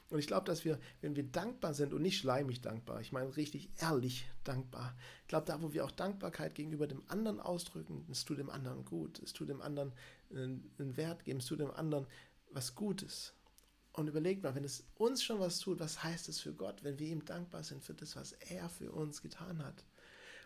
Und 0.10 0.20
ich 0.20 0.28
glaube, 0.28 0.46
dass 0.46 0.64
wir, 0.64 0.80
wenn 1.02 1.16
wir 1.16 1.24
dankbar 1.24 1.74
sind 1.74 1.92
und 1.92 2.04
nicht 2.04 2.20
schleimig 2.20 2.62
dankbar, 2.62 3.02
ich 3.02 3.12
meine 3.12 3.36
richtig 3.36 3.72
ehrlich 3.82 4.30
dankbar, 4.44 4.96
ich 5.24 5.28
glaube, 5.28 5.48
da, 5.48 5.60
wo 5.64 5.74
wir 5.74 5.84
auch 5.84 5.92
Dankbarkeit 5.92 6.54
gegenüber 6.54 6.86
dem 6.86 7.02
anderen 7.08 7.40
ausdrücken, 7.40 8.06
es 8.12 8.24
tut 8.24 8.38
dem 8.38 8.52
anderen 8.52 8.86
gut, 8.86 9.20
es 9.24 9.34
tut 9.34 9.50
dem 9.50 9.62
anderen 9.62 9.92
einen 10.30 10.98
Wert 10.98 11.24
geben, 11.24 11.40
es 11.40 11.48
tut 11.48 11.60
dem 11.60 11.72
anderen 11.72 12.06
was 12.52 12.76
Gutes. 12.76 13.34
Und 13.94 14.08
überlegt 14.08 14.44
mal, 14.44 14.56
wenn 14.56 14.64
es 14.64 14.84
uns 14.96 15.24
schon 15.24 15.40
was 15.40 15.60
tut, 15.60 15.80
was 15.80 16.04
heißt 16.04 16.28
es 16.28 16.40
für 16.40 16.54
Gott, 16.54 16.84
wenn 16.84 16.98
wir 16.98 17.08
ihm 17.08 17.26
dankbar 17.26 17.64
sind 17.64 17.84
für 17.84 17.94
das, 17.94 18.16
was 18.16 18.34
er 18.34 18.68
für 18.70 18.92
uns 18.92 19.22
getan 19.22 19.64
hat. 19.64 19.86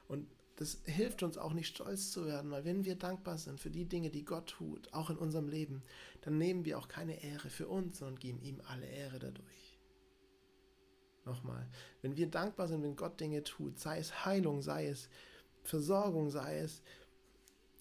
Und 0.07 0.27
das 0.57 0.81
hilft 0.85 1.23
uns 1.23 1.37
auch 1.37 1.53
nicht 1.53 1.67
stolz 1.67 2.11
zu 2.11 2.25
werden, 2.25 2.51
weil 2.51 2.65
wenn 2.65 2.83
wir 2.83 2.95
dankbar 2.95 3.37
sind 3.37 3.59
für 3.59 3.69
die 3.69 3.85
Dinge, 3.85 4.09
die 4.09 4.25
Gott 4.25 4.49
tut, 4.49 4.91
auch 4.91 5.09
in 5.09 5.17
unserem 5.17 5.47
Leben, 5.47 5.83
dann 6.21 6.37
nehmen 6.37 6.65
wir 6.65 6.77
auch 6.77 6.87
keine 6.87 7.23
Ehre 7.23 7.49
für 7.49 7.67
uns, 7.67 7.99
sondern 7.99 8.19
geben 8.19 8.41
ihm 8.41 8.61
alle 8.65 8.87
Ehre 8.87 9.19
dadurch. 9.19 9.79
Nochmal, 11.25 11.69
wenn 12.01 12.17
wir 12.17 12.27
dankbar 12.27 12.67
sind, 12.67 12.83
wenn 12.83 12.95
Gott 12.95 13.19
Dinge 13.19 13.43
tut, 13.43 13.79
sei 13.79 13.99
es 13.99 14.25
Heilung, 14.25 14.61
sei 14.61 14.87
es 14.87 15.09
Versorgung, 15.63 16.31
sei 16.31 16.59
es 16.59 16.81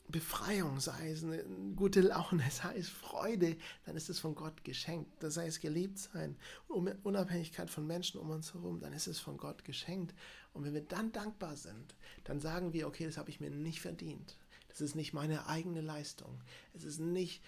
Befreiung, 0.09 0.81
sei 0.81 1.11
es 1.11 1.25
eine 1.25 1.43
gute 1.75 2.01
Laune, 2.01 2.45
sei 2.51 2.77
es 2.77 2.89
Freude, 2.89 3.57
dann 3.85 3.97
ist 3.97 4.09
es 4.09 4.19
von 4.19 4.35
Gott 4.35 4.65
geschenkt. 4.65 5.23
Das 5.23 5.35
sei 5.35 5.47
es 5.47 5.61
geliebt 5.61 5.99
sein, 5.99 6.37
Unabhängigkeit 6.69 7.71
von 7.71 7.87
Menschen 7.87 8.21
um 8.21 8.31
uns 8.31 8.55
herum, 8.55 8.81
dann 8.81 8.93
ist 8.93 9.07
es 9.07 9.19
von 9.19 9.37
Gott 9.37 9.65
geschenkt. 9.65 10.15
Und 10.53 10.65
wenn 10.65 10.75
wir 10.75 10.85
dann 10.85 11.13
dankbar 11.13 11.57
sind, 11.57 11.95
dann 12.25 12.41
sagen 12.41 12.73
wir, 12.73 12.87
okay, 12.87 13.05
das 13.05 13.19
habe 13.19 13.31
ich 13.31 13.41
mir 13.41 13.51
nicht 13.51 13.81
verdient. 13.81 14.37
Das 14.69 14.81
ist 14.81 14.95
nicht 14.95 15.13
meine 15.13 15.47
eigene 15.47 15.81
Leistung. 15.81 16.43
Es 16.75 16.85
ist 16.85 17.01
nicht 17.01 17.43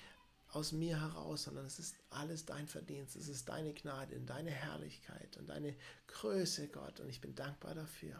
aus 0.50 0.72
mir 0.72 1.00
heraus, 1.00 1.44
sondern 1.44 1.66
es 1.66 1.78
ist 1.78 1.96
alles 2.10 2.46
dein 2.46 2.66
Verdienst. 2.66 3.16
Es 3.16 3.28
ist 3.28 3.48
deine 3.48 3.74
Gnade, 3.74 4.18
deine 4.20 4.50
Herrlichkeit 4.50 5.36
und 5.36 5.48
deine 5.48 5.76
Größe, 6.06 6.68
Gott. 6.68 7.00
Und 7.00 7.08
ich 7.08 7.20
bin 7.20 7.34
dankbar 7.34 7.74
dafür 7.74 8.16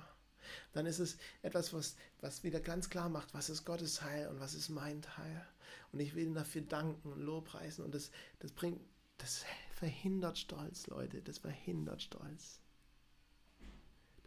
dann 0.73 0.87
ist 0.87 0.99
es 0.99 1.17
etwas, 1.43 1.73
was, 1.73 1.97
was 2.21 2.45
wieder 2.45 2.61
ganz 2.61 2.91
klar 2.91 3.09
macht, 3.09 3.35
was 3.35 3.51
ist 3.51 3.65
Gottes 3.65 3.97
Teil 3.97 4.29
und 4.29 4.41
was 4.41 4.55
ist 4.55 4.69
mein 4.69 5.03
Teil. 5.03 5.47
Und 5.93 6.01
ich 6.01 6.15
will 6.15 6.27
ihm 6.27 6.35
dafür 6.35 6.63
danken 6.63 7.13
und 7.13 7.21
lobpreisen. 7.21 7.85
Und 7.85 7.95
das, 7.95 8.11
das 8.41 8.53
bringt, 8.53 8.81
das 9.19 9.45
verhindert 9.73 10.39
Stolz, 10.39 10.87
Leute. 10.87 11.23
Das 11.23 11.39
verhindert 11.39 12.03
Stolz. 12.03 12.61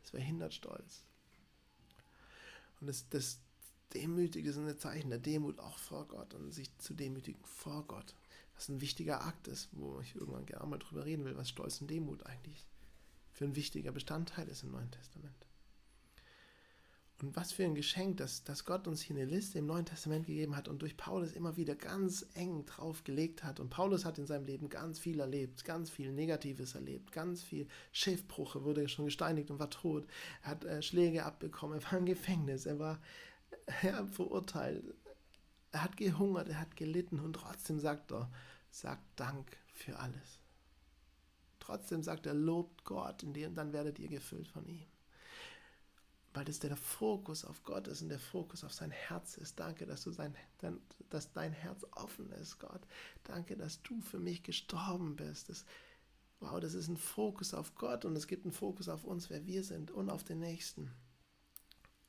Das 0.02 0.10
verhindert 0.12 0.54
Stolz. 0.54 1.06
Und 2.80 2.88
das, 2.88 3.08
das 3.10 3.40
Demütige 3.94 4.50
ist 4.50 4.58
ein 4.58 4.78
Zeichen 4.78 5.10
der 5.10 5.20
Demut 5.20 5.60
auch 5.60 5.78
vor 5.78 6.08
Gott 6.08 6.34
und 6.34 6.52
sich 6.52 6.76
zu 6.78 6.94
demütigen 6.94 7.44
vor 7.44 7.84
Gott. 7.88 8.16
Was 8.56 8.70
ein 8.70 8.82
wichtiger 8.82 9.26
Akt 9.26 9.48
ist, 9.48 9.70
wo 9.72 10.00
ich 10.02 10.16
irgendwann 10.16 10.46
gerne 10.46 10.66
mal 10.66 10.80
drüber 10.80 11.06
reden 11.06 11.26
will, 11.26 11.36
was 11.38 11.50
Stolz 11.50 11.82
und 11.82 11.90
Demut 11.90 12.26
eigentlich 12.26 12.66
für 13.32 13.46
ein 13.46 13.56
wichtiger 13.56 13.92
Bestandteil 13.92 14.48
ist 14.48 14.64
im 14.64 14.72
Neuen 14.72 14.92
Testament. 14.92 15.48
Und 17.22 17.36
was 17.36 17.52
für 17.52 17.64
ein 17.64 17.76
Geschenk, 17.76 18.18
dass, 18.18 18.44
dass 18.44 18.66
Gott 18.66 18.88
uns 18.88 19.02
hier 19.02 19.16
eine 19.16 19.26
Liste 19.26 19.60
im 19.60 19.68
Neuen 19.68 19.86
Testament 19.86 20.26
gegeben 20.26 20.56
hat 20.56 20.68
und 20.68 20.82
durch 20.82 20.98
Paulus 20.98 21.34
immer 21.34 21.56
wieder 21.56 21.76
ganz 21.76 22.26
eng 22.34 22.66
drauf 22.66 23.04
gelegt 23.04 23.44
hat. 23.44 23.60
Und 23.60 23.70
Paulus 23.70 24.06
hat 24.06 24.18
in 24.18 24.26
seinem 24.26 24.46
Leben 24.46 24.70
ganz 24.70 24.98
viel 24.98 25.20
erlebt, 25.20 25.64
ganz 25.64 25.92
viel 25.92 26.12
Negatives 26.12 26.74
erlebt, 26.74 27.12
ganz 27.12 27.44
viel 27.44 27.68
Schiffbruch. 27.92 28.56
wurde 28.56 28.88
schon 28.90 29.06
gesteinigt 29.06 29.52
und 29.52 29.60
war 29.60 29.70
tot. 29.70 30.08
Er 30.42 30.50
hat 30.50 30.66
äh, 30.66 30.82
Schläge 30.82 31.24
abbekommen, 31.24 31.80
er 31.80 31.92
war 31.92 32.00
im 32.00 32.06
Gefängnis, 32.06 32.66
er 32.66 32.80
war 32.80 33.00
ja, 33.84 34.06
verurteilt. 34.08 34.84
Er 35.72 35.84
hat 35.84 35.98
gehungert, 35.98 36.50
er 36.50 36.60
hat 36.60 36.76
gelitten 36.76 37.20
und 37.20 37.34
trotzdem 37.34 37.80
sagt 37.80 38.12
er, 38.12 38.32
sagt 38.72 39.04
Dank 39.16 39.58
für 39.74 40.00
alles. 40.00 40.40
Trotzdem 41.60 42.02
sagt 42.02 42.26
er, 42.26 42.34
lobt 42.34 42.84
Gott, 42.84 43.24
und 43.24 43.38
dann 43.56 43.74
werdet 43.74 44.00
ihr 44.00 44.10
gefüllt 44.10 44.48
von 44.48 44.66
ihm 44.66 44.88
weil 46.34 46.46
das 46.46 46.60
der 46.60 46.76
Fokus 46.78 47.44
auf 47.44 47.64
Gott 47.64 47.88
ist 47.88 48.02
und 48.02 48.10
der 48.10 48.20
Fokus 48.20 48.64
auf 48.64 48.74
sein 48.74 48.92
Herz 48.92 49.38
ist. 49.38 49.60
Danke, 49.60 49.86
dass, 49.86 50.04
du 50.04 50.12
sein, 50.12 50.36
dass 51.10 51.32
dein 51.34 51.52
Herz 51.52 51.86
offen 51.92 52.32
ist, 52.34 52.60
Gott. 52.60 52.82
Danke, 53.24 53.58
dass 53.58 53.82
du 53.82 54.00
für 54.02 54.20
mich 54.20 54.44
gestorben 54.44 55.16
bist. 55.16 55.50
Das, 55.50 55.66
wow, 56.40 56.60
das 56.60 56.74
ist 56.74 56.88
ein 56.88 56.98
Fokus 56.98 57.54
auf 57.54 57.76
Gott 57.76 58.06
und 58.06 58.16
es 58.16 58.28
gibt 58.28 58.46
einen 58.46 58.54
Fokus 58.54 58.88
auf 58.88 59.04
uns, 59.04 59.30
wer 59.30 59.46
wir 59.46 59.64
sind 59.64 59.92
und 59.92 60.10
auf 60.10 60.24
den 60.24 60.40
Nächsten. 60.40 60.92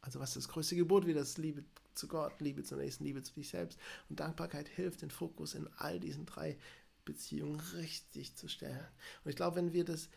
Also 0.01 0.21
was 0.21 0.31
ist 0.31 0.47
das 0.47 0.53
größte 0.53 0.77
Gebot, 0.77 1.07
wie 1.07 1.15
das 1.15 1.39
liebe 1.39 1.65
zu 1.95 2.09
Gott, 2.09 2.41
Liebe 2.41 2.63
zur 2.63 2.79
nächsten, 2.79 3.05
Liebe 3.05 3.23
zu 3.23 3.35
dich 3.35 3.51
selbst. 3.51 3.79
Und 4.09 4.21
Dankbarkeit 4.21 4.69
hilft, 4.69 5.03
den 5.03 5.11
Fokus 5.11 5.55
in 5.55 5.69
all 5.77 6.01
diesen 6.01 6.27
drei 6.27 6.59
Beziehungen 7.05 7.61
richtig 7.75 8.35
zu 8.37 8.49
stellen. 8.49 8.87
Und 9.25 9.31
ich 9.31 9.37
glaube, 9.37 9.57
wenn 9.57 9.73
wir 9.73 9.85
das 9.85 10.09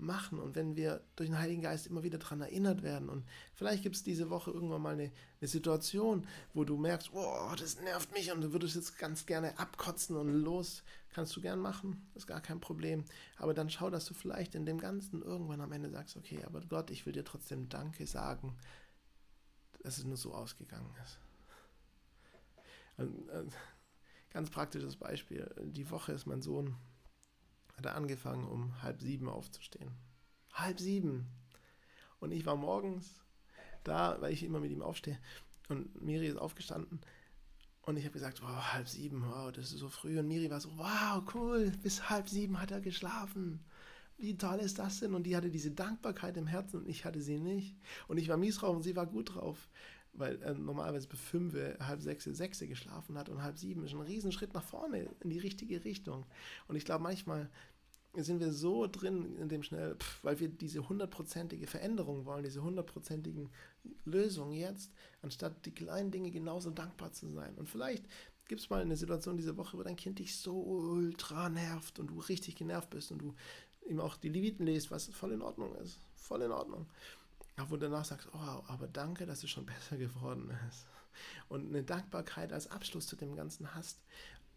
machen 0.00 0.38
und 0.38 0.54
wenn 0.54 0.76
wir 0.76 1.02
durch 1.16 1.28
den 1.28 1.38
Heiligen 1.38 1.62
Geist 1.62 1.86
immer 1.86 2.02
wieder 2.02 2.18
daran 2.18 2.40
erinnert 2.40 2.82
werden 2.82 3.08
und 3.08 3.24
vielleicht 3.54 3.82
gibt 3.82 3.96
es 3.96 4.02
diese 4.02 4.30
Woche 4.30 4.50
irgendwann 4.50 4.82
mal 4.82 4.94
eine, 4.94 5.10
eine, 5.40 5.48
Situation, 5.48 6.26
wo 6.54 6.64
du 6.64 6.76
merkst, 6.76 7.10
oh, 7.12 7.52
das 7.58 7.80
nervt 7.80 8.12
mich 8.12 8.32
und 8.32 8.40
du 8.40 8.52
würdest 8.52 8.76
jetzt 8.76 8.98
ganz 8.98 9.26
gerne 9.26 9.58
abkotzen 9.58 10.16
und 10.16 10.32
los, 10.32 10.82
kannst 11.10 11.36
du 11.36 11.40
gern 11.40 11.60
machen, 11.60 12.08
ist 12.14 12.26
gar 12.26 12.40
kein 12.40 12.60
Problem, 12.60 13.04
aber 13.36 13.54
dann 13.54 13.70
schau, 13.70 13.90
dass 13.90 14.04
du 14.04 14.14
vielleicht 14.14 14.54
in 14.54 14.66
dem 14.66 14.78
Ganzen 14.78 15.22
irgendwann 15.22 15.60
am 15.60 15.72
Ende 15.72 15.90
sagst, 15.90 16.16
okay, 16.16 16.42
aber 16.44 16.60
Gott, 16.60 16.90
ich 16.90 17.06
will 17.06 17.12
dir 17.12 17.24
trotzdem 17.24 17.68
Danke 17.68 18.06
sagen, 18.06 18.56
dass 19.82 19.98
es 19.98 20.04
nur 20.04 20.16
so 20.16 20.34
ausgegangen 20.34 20.94
ist. 21.04 21.18
Äh, 22.98 23.44
ganz 24.30 24.50
praktisches 24.50 24.96
Beispiel, 24.96 25.50
die 25.62 25.90
Woche 25.90 26.12
ist 26.12 26.26
mein 26.26 26.42
Sohn 26.42 26.76
hat 27.80 27.86
er 27.86 27.96
angefangen, 27.96 28.46
um 28.46 28.82
halb 28.82 29.00
sieben 29.00 29.28
aufzustehen. 29.28 29.90
Halb 30.52 30.78
sieben. 30.78 31.26
Und 32.18 32.30
ich 32.30 32.44
war 32.44 32.56
morgens 32.56 33.22
da, 33.84 34.20
weil 34.20 34.34
ich 34.34 34.42
immer 34.42 34.60
mit 34.60 34.70
ihm 34.70 34.82
aufstehe. 34.82 35.18
Und 35.70 36.02
Miri 36.02 36.26
ist 36.26 36.36
aufgestanden. 36.36 37.00
Und 37.80 37.96
ich 37.96 38.04
habe 38.04 38.12
gesagt, 38.12 38.42
wow, 38.42 38.74
halb 38.74 38.86
sieben, 38.86 39.24
wow, 39.26 39.50
das 39.50 39.72
ist 39.72 39.78
so 39.78 39.88
früh. 39.88 40.18
Und 40.18 40.28
Miri 40.28 40.50
war 40.50 40.60
so, 40.60 40.76
wow, 40.76 41.22
cool, 41.34 41.72
bis 41.82 42.10
halb 42.10 42.28
sieben 42.28 42.60
hat 42.60 42.70
er 42.70 42.82
geschlafen. 42.82 43.64
Wie 44.18 44.36
toll 44.36 44.58
ist 44.58 44.78
das 44.78 45.00
denn? 45.00 45.14
Und 45.14 45.22
die 45.22 45.34
hatte 45.34 45.50
diese 45.50 45.70
Dankbarkeit 45.70 46.36
im 46.36 46.46
Herzen 46.46 46.80
und 46.80 46.88
ich 46.88 47.06
hatte 47.06 47.22
sie 47.22 47.38
nicht. 47.38 47.74
Und 48.08 48.18
ich 48.18 48.28
war 48.28 48.36
mies 48.36 48.56
drauf 48.56 48.76
und 48.76 48.82
sie 48.82 48.94
war 48.94 49.06
gut 49.06 49.34
drauf 49.34 49.70
weil 50.12 50.40
er 50.42 50.54
normalerweise 50.54 51.08
bis 51.08 51.20
fünf, 51.20 51.54
halb 51.80 52.00
sechs, 52.00 52.24
sechs 52.24 52.58
geschlafen 52.58 53.16
hat 53.18 53.28
und 53.28 53.42
halb 53.42 53.58
sieben 53.58 53.84
ist 53.84 53.94
ein 53.94 54.00
Riesenschritt 54.00 54.54
nach 54.54 54.64
vorne 54.64 55.08
in 55.20 55.30
die 55.30 55.38
richtige 55.38 55.84
Richtung. 55.84 56.26
Und 56.68 56.76
ich 56.76 56.84
glaube, 56.84 57.02
manchmal 57.02 57.48
sind 58.14 58.40
wir 58.40 58.52
so 58.52 58.88
drin 58.88 59.36
in 59.36 59.48
dem 59.48 59.62
schnell, 59.62 59.94
pff, 59.94 60.24
weil 60.24 60.40
wir 60.40 60.48
diese 60.48 60.88
hundertprozentige 60.88 61.66
Veränderung 61.66 62.24
wollen, 62.24 62.42
diese 62.42 62.62
hundertprozentigen 62.62 63.50
Lösungen 64.04 64.52
jetzt, 64.52 64.92
anstatt 65.22 65.64
die 65.64 65.74
kleinen 65.74 66.10
Dinge 66.10 66.30
genauso 66.30 66.70
dankbar 66.70 67.12
zu 67.12 67.28
sein. 67.28 67.54
Und 67.56 67.68
vielleicht 67.68 68.04
gibt 68.48 68.60
es 68.60 68.70
mal 68.70 68.82
eine 68.82 68.96
Situation 68.96 69.36
diese 69.36 69.56
Woche, 69.56 69.78
wo 69.78 69.82
dein 69.84 69.94
Kind 69.94 70.18
dich 70.18 70.36
so 70.36 70.60
ultra 70.60 71.48
nervt 71.48 72.00
und 72.00 72.08
du 72.08 72.18
richtig 72.18 72.56
genervt 72.56 72.90
bist 72.90 73.12
und 73.12 73.18
du 73.18 73.34
ihm 73.88 74.00
auch 74.00 74.16
die 74.16 74.28
Leviten 74.28 74.66
lest, 74.66 74.90
was 74.90 75.06
voll 75.06 75.32
in 75.32 75.42
Ordnung 75.42 75.74
ist. 75.76 76.00
Voll 76.16 76.42
in 76.42 76.50
Ordnung 76.50 76.86
wo 77.68 77.76
du 77.76 77.88
danach 77.88 78.04
sagst, 78.04 78.28
oh, 78.32 78.62
aber 78.68 78.86
danke, 78.86 79.26
dass 79.26 79.42
es 79.42 79.50
schon 79.50 79.66
besser 79.66 79.96
geworden 79.96 80.50
ist. 80.68 80.86
Und 81.48 81.68
eine 81.68 81.82
Dankbarkeit 81.82 82.52
als 82.52 82.70
Abschluss 82.70 83.06
zu 83.06 83.16
dem 83.16 83.34
Ganzen 83.34 83.74
hast, 83.74 83.98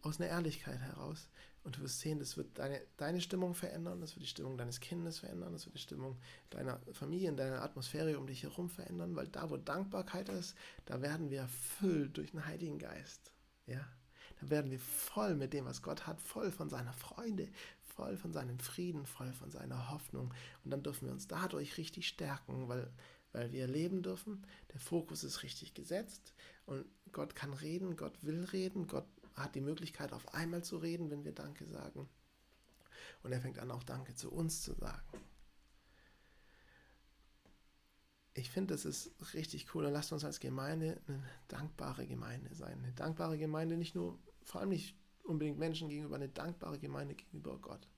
aus 0.02 0.20
einer 0.20 0.30
Ehrlichkeit 0.30 0.80
heraus. 0.80 1.28
Und 1.64 1.76
du 1.76 1.80
wirst 1.80 2.00
sehen, 2.00 2.18
das 2.18 2.36
wird 2.36 2.58
deine, 2.58 2.80
deine 2.98 3.22
Stimmung 3.22 3.54
verändern, 3.54 4.00
das 4.00 4.14
wird 4.14 4.24
die 4.24 4.28
Stimmung 4.28 4.58
deines 4.58 4.80
Kindes 4.80 5.20
verändern, 5.20 5.52
das 5.52 5.64
wird 5.64 5.74
die 5.74 5.80
Stimmung 5.80 6.18
deiner 6.50 6.78
Familie, 6.92 7.32
deiner 7.32 7.62
Atmosphäre 7.62 8.18
um 8.18 8.26
dich 8.26 8.42
herum 8.42 8.68
verändern, 8.68 9.16
weil 9.16 9.28
da, 9.28 9.48
wo 9.48 9.56
Dankbarkeit 9.56 10.28
ist, 10.28 10.54
da 10.84 11.00
werden 11.00 11.30
wir 11.30 11.40
erfüllt 11.40 12.18
durch 12.18 12.32
den 12.32 12.44
Heiligen 12.44 12.78
Geist. 12.78 13.32
Ja? 13.66 13.80
Da 14.40 14.50
werden 14.50 14.70
wir 14.70 14.78
voll 14.78 15.34
mit 15.36 15.54
dem, 15.54 15.64
was 15.64 15.80
Gott 15.80 16.06
hat, 16.06 16.20
voll 16.20 16.52
von 16.52 16.68
seiner 16.68 16.92
Freude, 16.92 17.48
voll 17.94 18.16
von 18.16 18.32
seinem 18.32 18.58
Frieden, 18.58 19.06
voll 19.06 19.32
von 19.32 19.50
seiner 19.50 19.90
Hoffnung. 19.90 20.32
Und 20.64 20.70
dann 20.70 20.82
dürfen 20.82 21.06
wir 21.06 21.12
uns 21.12 21.28
dadurch 21.28 21.76
richtig 21.76 22.08
stärken, 22.08 22.68
weil, 22.68 22.90
weil 23.32 23.52
wir 23.52 23.66
leben 23.66 24.02
dürfen. 24.02 24.46
Der 24.72 24.80
Fokus 24.80 25.24
ist 25.24 25.42
richtig 25.42 25.74
gesetzt 25.74 26.34
und 26.66 26.84
Gott 27.12 27.34
kann 27.34 27.52
reden, 27.52 27.96
Gott 27.96 28.22
will 28.22 28.44
reden, 28.44 28.86
Gott 28.86 29.06
hat 29.34 29.54
die 29.54 29.60
Möglichkeit, 29.60 30.12
auf 30.12 30.34
einmal 30.34 30.62
zu 30.62 30.76
reden, 30.78 31.10
wenn 31.10 31.24
wir 31.24 31.32
Danke 31.32 31.66
sagen. 31.66 32.08
Und 33.22 33.32
er 33.32 33.40
fängt 33.40 33.58
an, 33.58 33.70
auch 33.70 33.82
Danke 33.82 34.14
zu 34.14 34.30
uns 34.30 34.62
zu 34.62 34.74
sagen. 34.74 35.02
Ich 38.34 38.50
finde, 38.50 38.74
das 38.74 38.84
ist 38.84 39.12
richtig 39.32 39.74
cool. 39.74 39.86
Und 39.86 39.92
lasst 39.92 40.12
uns 40.12 40.24
als 40.24 40.40
Gemeinde 40.40 41.00
eine 41.06 41.22
dankbare 41.48 42.06
Gemeinde 42.06 42.52
sein. 42.54 42.78
Eine 42.82 42.92
dankbare 42.92 43.38
Gemeinde 43.38 43.76
nicht 43.76 43.94
nur, 43.94 44.18
vor 44.42 44.60
allem 44.60 44.70
nicht 44.70 44.96
unbedingt 45.24 45.58
Menschen 45.58 45.88
gegenüber, 45.88 46.16
eine 46.16 46.28
dankbare 46.28 46.78
Gemeinde 46.78 47.14
gegenüber 47.14 47.58
Gott. 47.58 47.88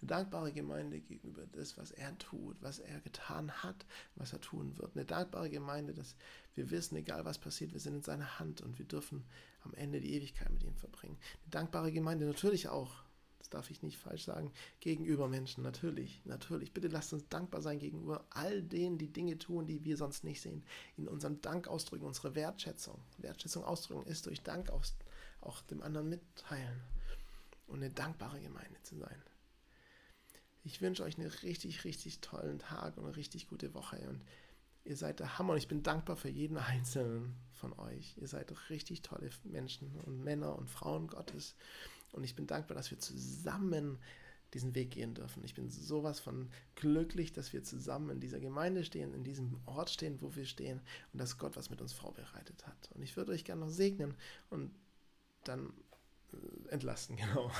Eine 0.00 0.08
dankbare 0.08 0.52
Gemeinde 0.52 1.00
gegenüber 1.00 1.46
das, 1.52 1.76
was 1.76 1.90
er 1.90 2.16
tut, 2.18 2.56
was 2.60 2.78
er 2.78 3.00
getan 3.00 3.50
hat, 3.50 3.84
was 4.14 4.32
er 4.32 4.40
tun 4.40 4.76
wird. 4.78 4.96
Eine 4.96 5.04
dankbare 5.04 5.50
Gemeinde, 5.50 5.92
dass 5.92 6.16
wir 6.54 6.70
wissen, 6.70 6.96
egal 6.96 7.24
was 7.24 7.38
passiert, 7.38 7.72
wir 7.72 7.80
sind 7.80 7.94
in 7.94 8.02
seiner 8.02 8.38
Hand 8.38 8.62
und 8.62 8.78
wir 8.78 8.86
dürfen 8.86 9.24
am 9.64 9.74
Ende 9.74 10.00
die 10.00 10.14
Ewigkeit 10.14 10.50
mit 10.50 10.64
ihm 10.64 10.76
verbringen. 10.76 11.18
Eine 11.42 11.50
dankbare 11.50 11.92
Gemeinde 11.92 12.24
natürlich 12.24 12.68
auch, 12.68 13.02
das 13.38 13.50
darf 13.50 13.70
ich 13.70 13.82
nicht 13.82 13.98
falsch 13.98 14.24
sagen, 14.24 14.50
gegenüber 14.80 15.28
Menschen, 15.28 15.62
natürlich, 15.62 16.22
natürlich. 16.24 16.72
Bitte 16.72 16.88
lasst 16.88 17.12
uns 17.12 17.28
dankbar 17.28 17.60
sein 17.60 17.78
gegenüber 17.78 18.26
all 18.30 18.62
denen, 18.62 18.98
die 18.98 19.12
Dinge 19.12 19.38
tun, 19.38 19.66
die 19.66 19.84
wir 19.84 19.96
sonst 19.96 20.24
nicht 20.24 20.40
sehen. 20.40 20.64
In 20.96 21.06
unserem 21.06 21.40
Dank 21.42 21.68
ausdrücken, 21.68 22.06
unsere 22.06 22.34
Wertschätzung. 22.34 22.98
Wertschätzung 23.18 23.62
ausdrücken 23.62 24.08
ist 24.08 24.26
durch 24.26 24.42
Dank 24.42 24.70
ausdrücken 24.70 25.05
auch 25.46 25.62
dem 25.62 25.82
anderen 25.82 26.08
mitteilen 26.08 26.80
und 27.66 27.76
eine 27.76 27.90
dankbare 27.90 28.40
Gemeinde 28.40 28.80
zu 28.82 28.96
sein. 28.96 29.22
Ich 30.64 30.80
wünsche 30.82 31.04
euch 31.04 31.18
einen 31.18 31.28
richtig, 31.28 31.84
richtig 31.84 32.20
tollen 32.20 32.58
Tag 32.58 32.96
und 32.96 33.04
eine 33.04 33.16
richtig 33.16 33.48
gute 33.48 33.72
Woche 33.74 33.98
und 34.08 34.22
ihr 34.84 34.96
seid 34.96 35.20
der 35.20 35.38
Hammer 35.38 35.52
und 35.52 35.58
ich 35.58 35.68
bin 35.68 35.82
dankbar 35.82 36.16
für 36.16 36.28
jeden 36.28 36.58
einzelnen 36.58 37.36
von 37.52 37.72
euch. 37.78 38.16
Ihr 38.18 38.28
seid 38.28 38.52
richtig 38.70 39.02
tolle 39.02 39.30
Menschen 39.44 39.96
und 40.00 40.22
Männer 40.22 40.56
und 40.56 40.68
Frauen 40.68 41.06
Gottes 41.06 41.54
und 42.12 42.24
ich 42.24 42.34
bin 42.34 42.46
dankbar, 42.46 42.76
dass 42.76 42.90
wir 42.90 42.98
zusammen 42.98 43.98
diesen 44.54 44.74
Weg 44.74 44.92
gehen 44.92 45.14
dürfen. 45.14 45.44
Ich 45.44 45.54
bin 45.54 45.68
sowas 45.68 46.20
von 46.20 46.48
glücklich, 46.76 47.32
dass 47.32 47.52
wir 47.52 47.62
zusammen 47.62 48.10
in 48.10 48.20
dieser 48.20 48.40
Gemeinde 48.40 48.84
stehen, 48.84 49.12
in 49.12 49.24
diesem 49.24 49.60
Ort 49.66 49.90
stehen, 49.90 50.20
wo 50.20 50.34
wir 50.34 50.46
stehen 50.46 50.80
und 51.12 51.20
dass 51.20 51.36
Gott 51.36 51.56
was 51.56 51.68
mit 51.68 51.80
uns 51.80 51.92
vorbereitet 51.92 52.66
hat. 52.66 52.90
Und 52.94 53.02
ich 53.02 53.16
würde 53.16 53.32
euch 53.32 53.44
gerne 53.44 53.62
noch 53.62 53.70
segnen 53.70 54.14
und 54.50 54.70
dann 55.48 55.72
äh, 56.32 56.68
entlasten, 56.70 57.16
genau. 57.16 57.50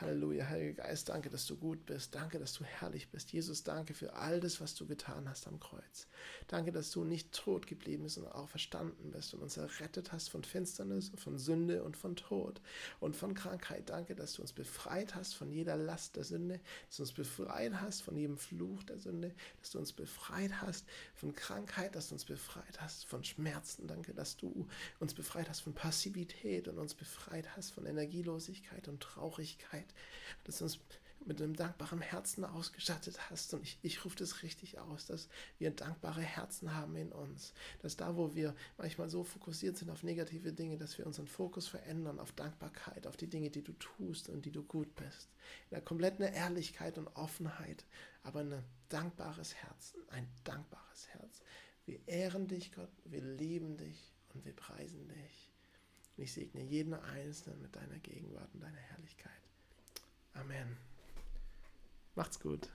Halleluja, 0.00 0.48
Heiliger 0.48 0.82
Geist, 0.82 1.08
danke, 1.08 1.30
dass 1.30 1.46
du 1.46 1.54
gut 1.54 1.86
bist. 1.86 2.16
Danke, 2.16 2.40
dass 2.40 2.52
du 2.54 2.64
herrlich 2.64 3.10
bist. 3.10 3.32
Jesus, 3.32 3.62
danke 3.62 3.94
für 3.94 4.14
all 4.14 4.40
das, 4.40 4.60
was 4.60 4.74
du 4.74 4.86
getan 4.86 5.28
hast 5.28 5.46
am 5.46 5.60
Kreuz. 5.60 6.08
Danke, 6.48 6.72
dass 6.72 6.90
du 6.90 7.04
nicht 7.04 7.30
tot 7.30 7.68
geblieben 7.68 8.02
bist, 8.02 8.16
sondern 8.16 8.32
auch 8.32 8.48
verstanden 8.48 9.12
bist 9.12 9.34
und 9.34 9.42
uns 9.42 9.56
errettet 9.56 10.10
hast 10.10 10.30
von 10.30 10.42
Finsternis, 10.42 11.12
von 11.14 11.38
Sünde 11.38 11.84
und 11.84 11.96
von 11.96 12.16
Tod 12.16 12.60
und 12.98 13.14
von 13.14 13.34
Krankheit. 13.34 13.88
Danke, 13.88 14.16
dass 14.16 14.34
du 14.34 14.42
uns 14.42 14.52
befreit 14.52 15.14
hast 15.14 15.34
von 15.34 15.52
jeder 15.52 15.76
Last 15.76 16.16
der 16.16 16.24
Sünde, 16.24 16.58
dass 16.88 16.96
du 16.96 17.02
uns 17.04 17.12
befreit 17.12 17.80
hast 17.80 18.02
von 18.02 18.16
jedem 18.16 18.36
Fluch 18.36 18.82
der 18.82 18.98
Sünde, 18.98 19.32
dass 19.60 19.70
du 19.70 19.78
uns 19.78 19.92
befreit 19.92 20.60
hast 20.60 20.86
von 21.14 21.36
Krankheit, 21.36 21.94
dass 21.94 22.08
du 22.08 22.16
uns 22.16 22.24
befreit 22.24 22.80
hast 22.80 23.06
von 23.06 23.22
Schmerzen. 23.22 23.86
Danke, 23.86 24.12
dass 24.12 24.36
du 24.36 24.66
uns 24.98 25.14
befreit 25.14 25.48
hast 25.48 25.60
von 25.60 25.72
Passivität 25.72 26.66
und 26.66 26.78
uns 26.78 26.94
befreit 26.94 27.56
hast 27.56 27.70
von 27.70 27.86
Energielosigkeit 27.86 28.88
und 28.88 29.00
Traurigkeit. 29.00 29.83
Dankbarkeit, 29.84 30.44
dass 30.44 30.58
du 30.58 30.64
uns 30.64 30.78
mit 31.26 31.40
einem 31.40 31.56
dankbaren 31.56 32.00
Herzen 32.00 32.44
ausgestattet 32.44 33.30
hast. 33.30 33.54
Und 33.54 33.62
ich, 33.62 33.78
ich 33.82 34.04
rufe 34.04 34.16
das 34.16 34.42
richtig 34.42 34.78
aus, 34.78 35.06
dass 35.06 35.28
wir 35.58 35.70
dankbare 35.70 36.20
Herzen 36.20 36.74
haben 36.74 36.96
in 36.96 37.12
uns. 37.12 37.54
Dass 37.80 37.96
da, 37.96 38.16
wo 38.16 38.34
wir 38.34 38.54
manchmal 38.76 39.08
so 39.08 39.24
fokussiert 39.24 39.76
sind 39.76 39.90
auf 39.90 40.02
negative 40.02 40.52
Dinge, 40.52 40.76
dass 40.76 40.98
wir 40.98 41.06
unseren 41.06 41.26
Fokus 41.26 41.66
verändern 41.66 42.20
auf 42.20 42.32
Dankbarkeit, 42.32 43.06
auf 43.06 43.16
die 43.16 43.28
Dinge, 43.28 43.50
die 43.50 43.62
du 43.62 43.72
tust 43.72 44.28
und 44.28 44.44
die 44.44 44.52
du 44.52 44.62
gut 44.62 44.94
bist. 44.96 45.30
In 45.70 45.76
der 45.76 45.80
kompletten 45.80 46.24
Ehrlichkeit 46.24 46.98
und 46.98 47.08
Offenheit, 47.16 47.84
aber 48.22 48.40
ein 48.40 48.62
dankbares 48.90 49.54
Herz, 49.54 49.94
ein 50.08 50.28
dankbares 50.44 51.08
Herz. 51.08 51.40
Wir 51.86 52.06
ehren 52.06 52.48
dich, 52.48 52.72
Gott, 52.72 52.92
wir 53.04 53.22
lieben 53.22 53.76
dich 53.76 54.12
und 54.34 54.44
wir 54.44 54.54
preisen 54.54 55.08
dich. 55.08 55.50
Und 56.16 56.24
ich 56.24 56.32
segne 56.32 56.62
jeden 56.62 56.94
Einzelnen 56.94 57.62
mit 57.62 57.74
deiner 57.74 57.98
Gegenwart 57.98 58.52
und 58.54 58.62
deiner 58.62 58.76
Herrlichkeit. 58.76 59.43
Amen. 60.34 60.76
Macht's 62.14 62.38
gut. 62.40 62.68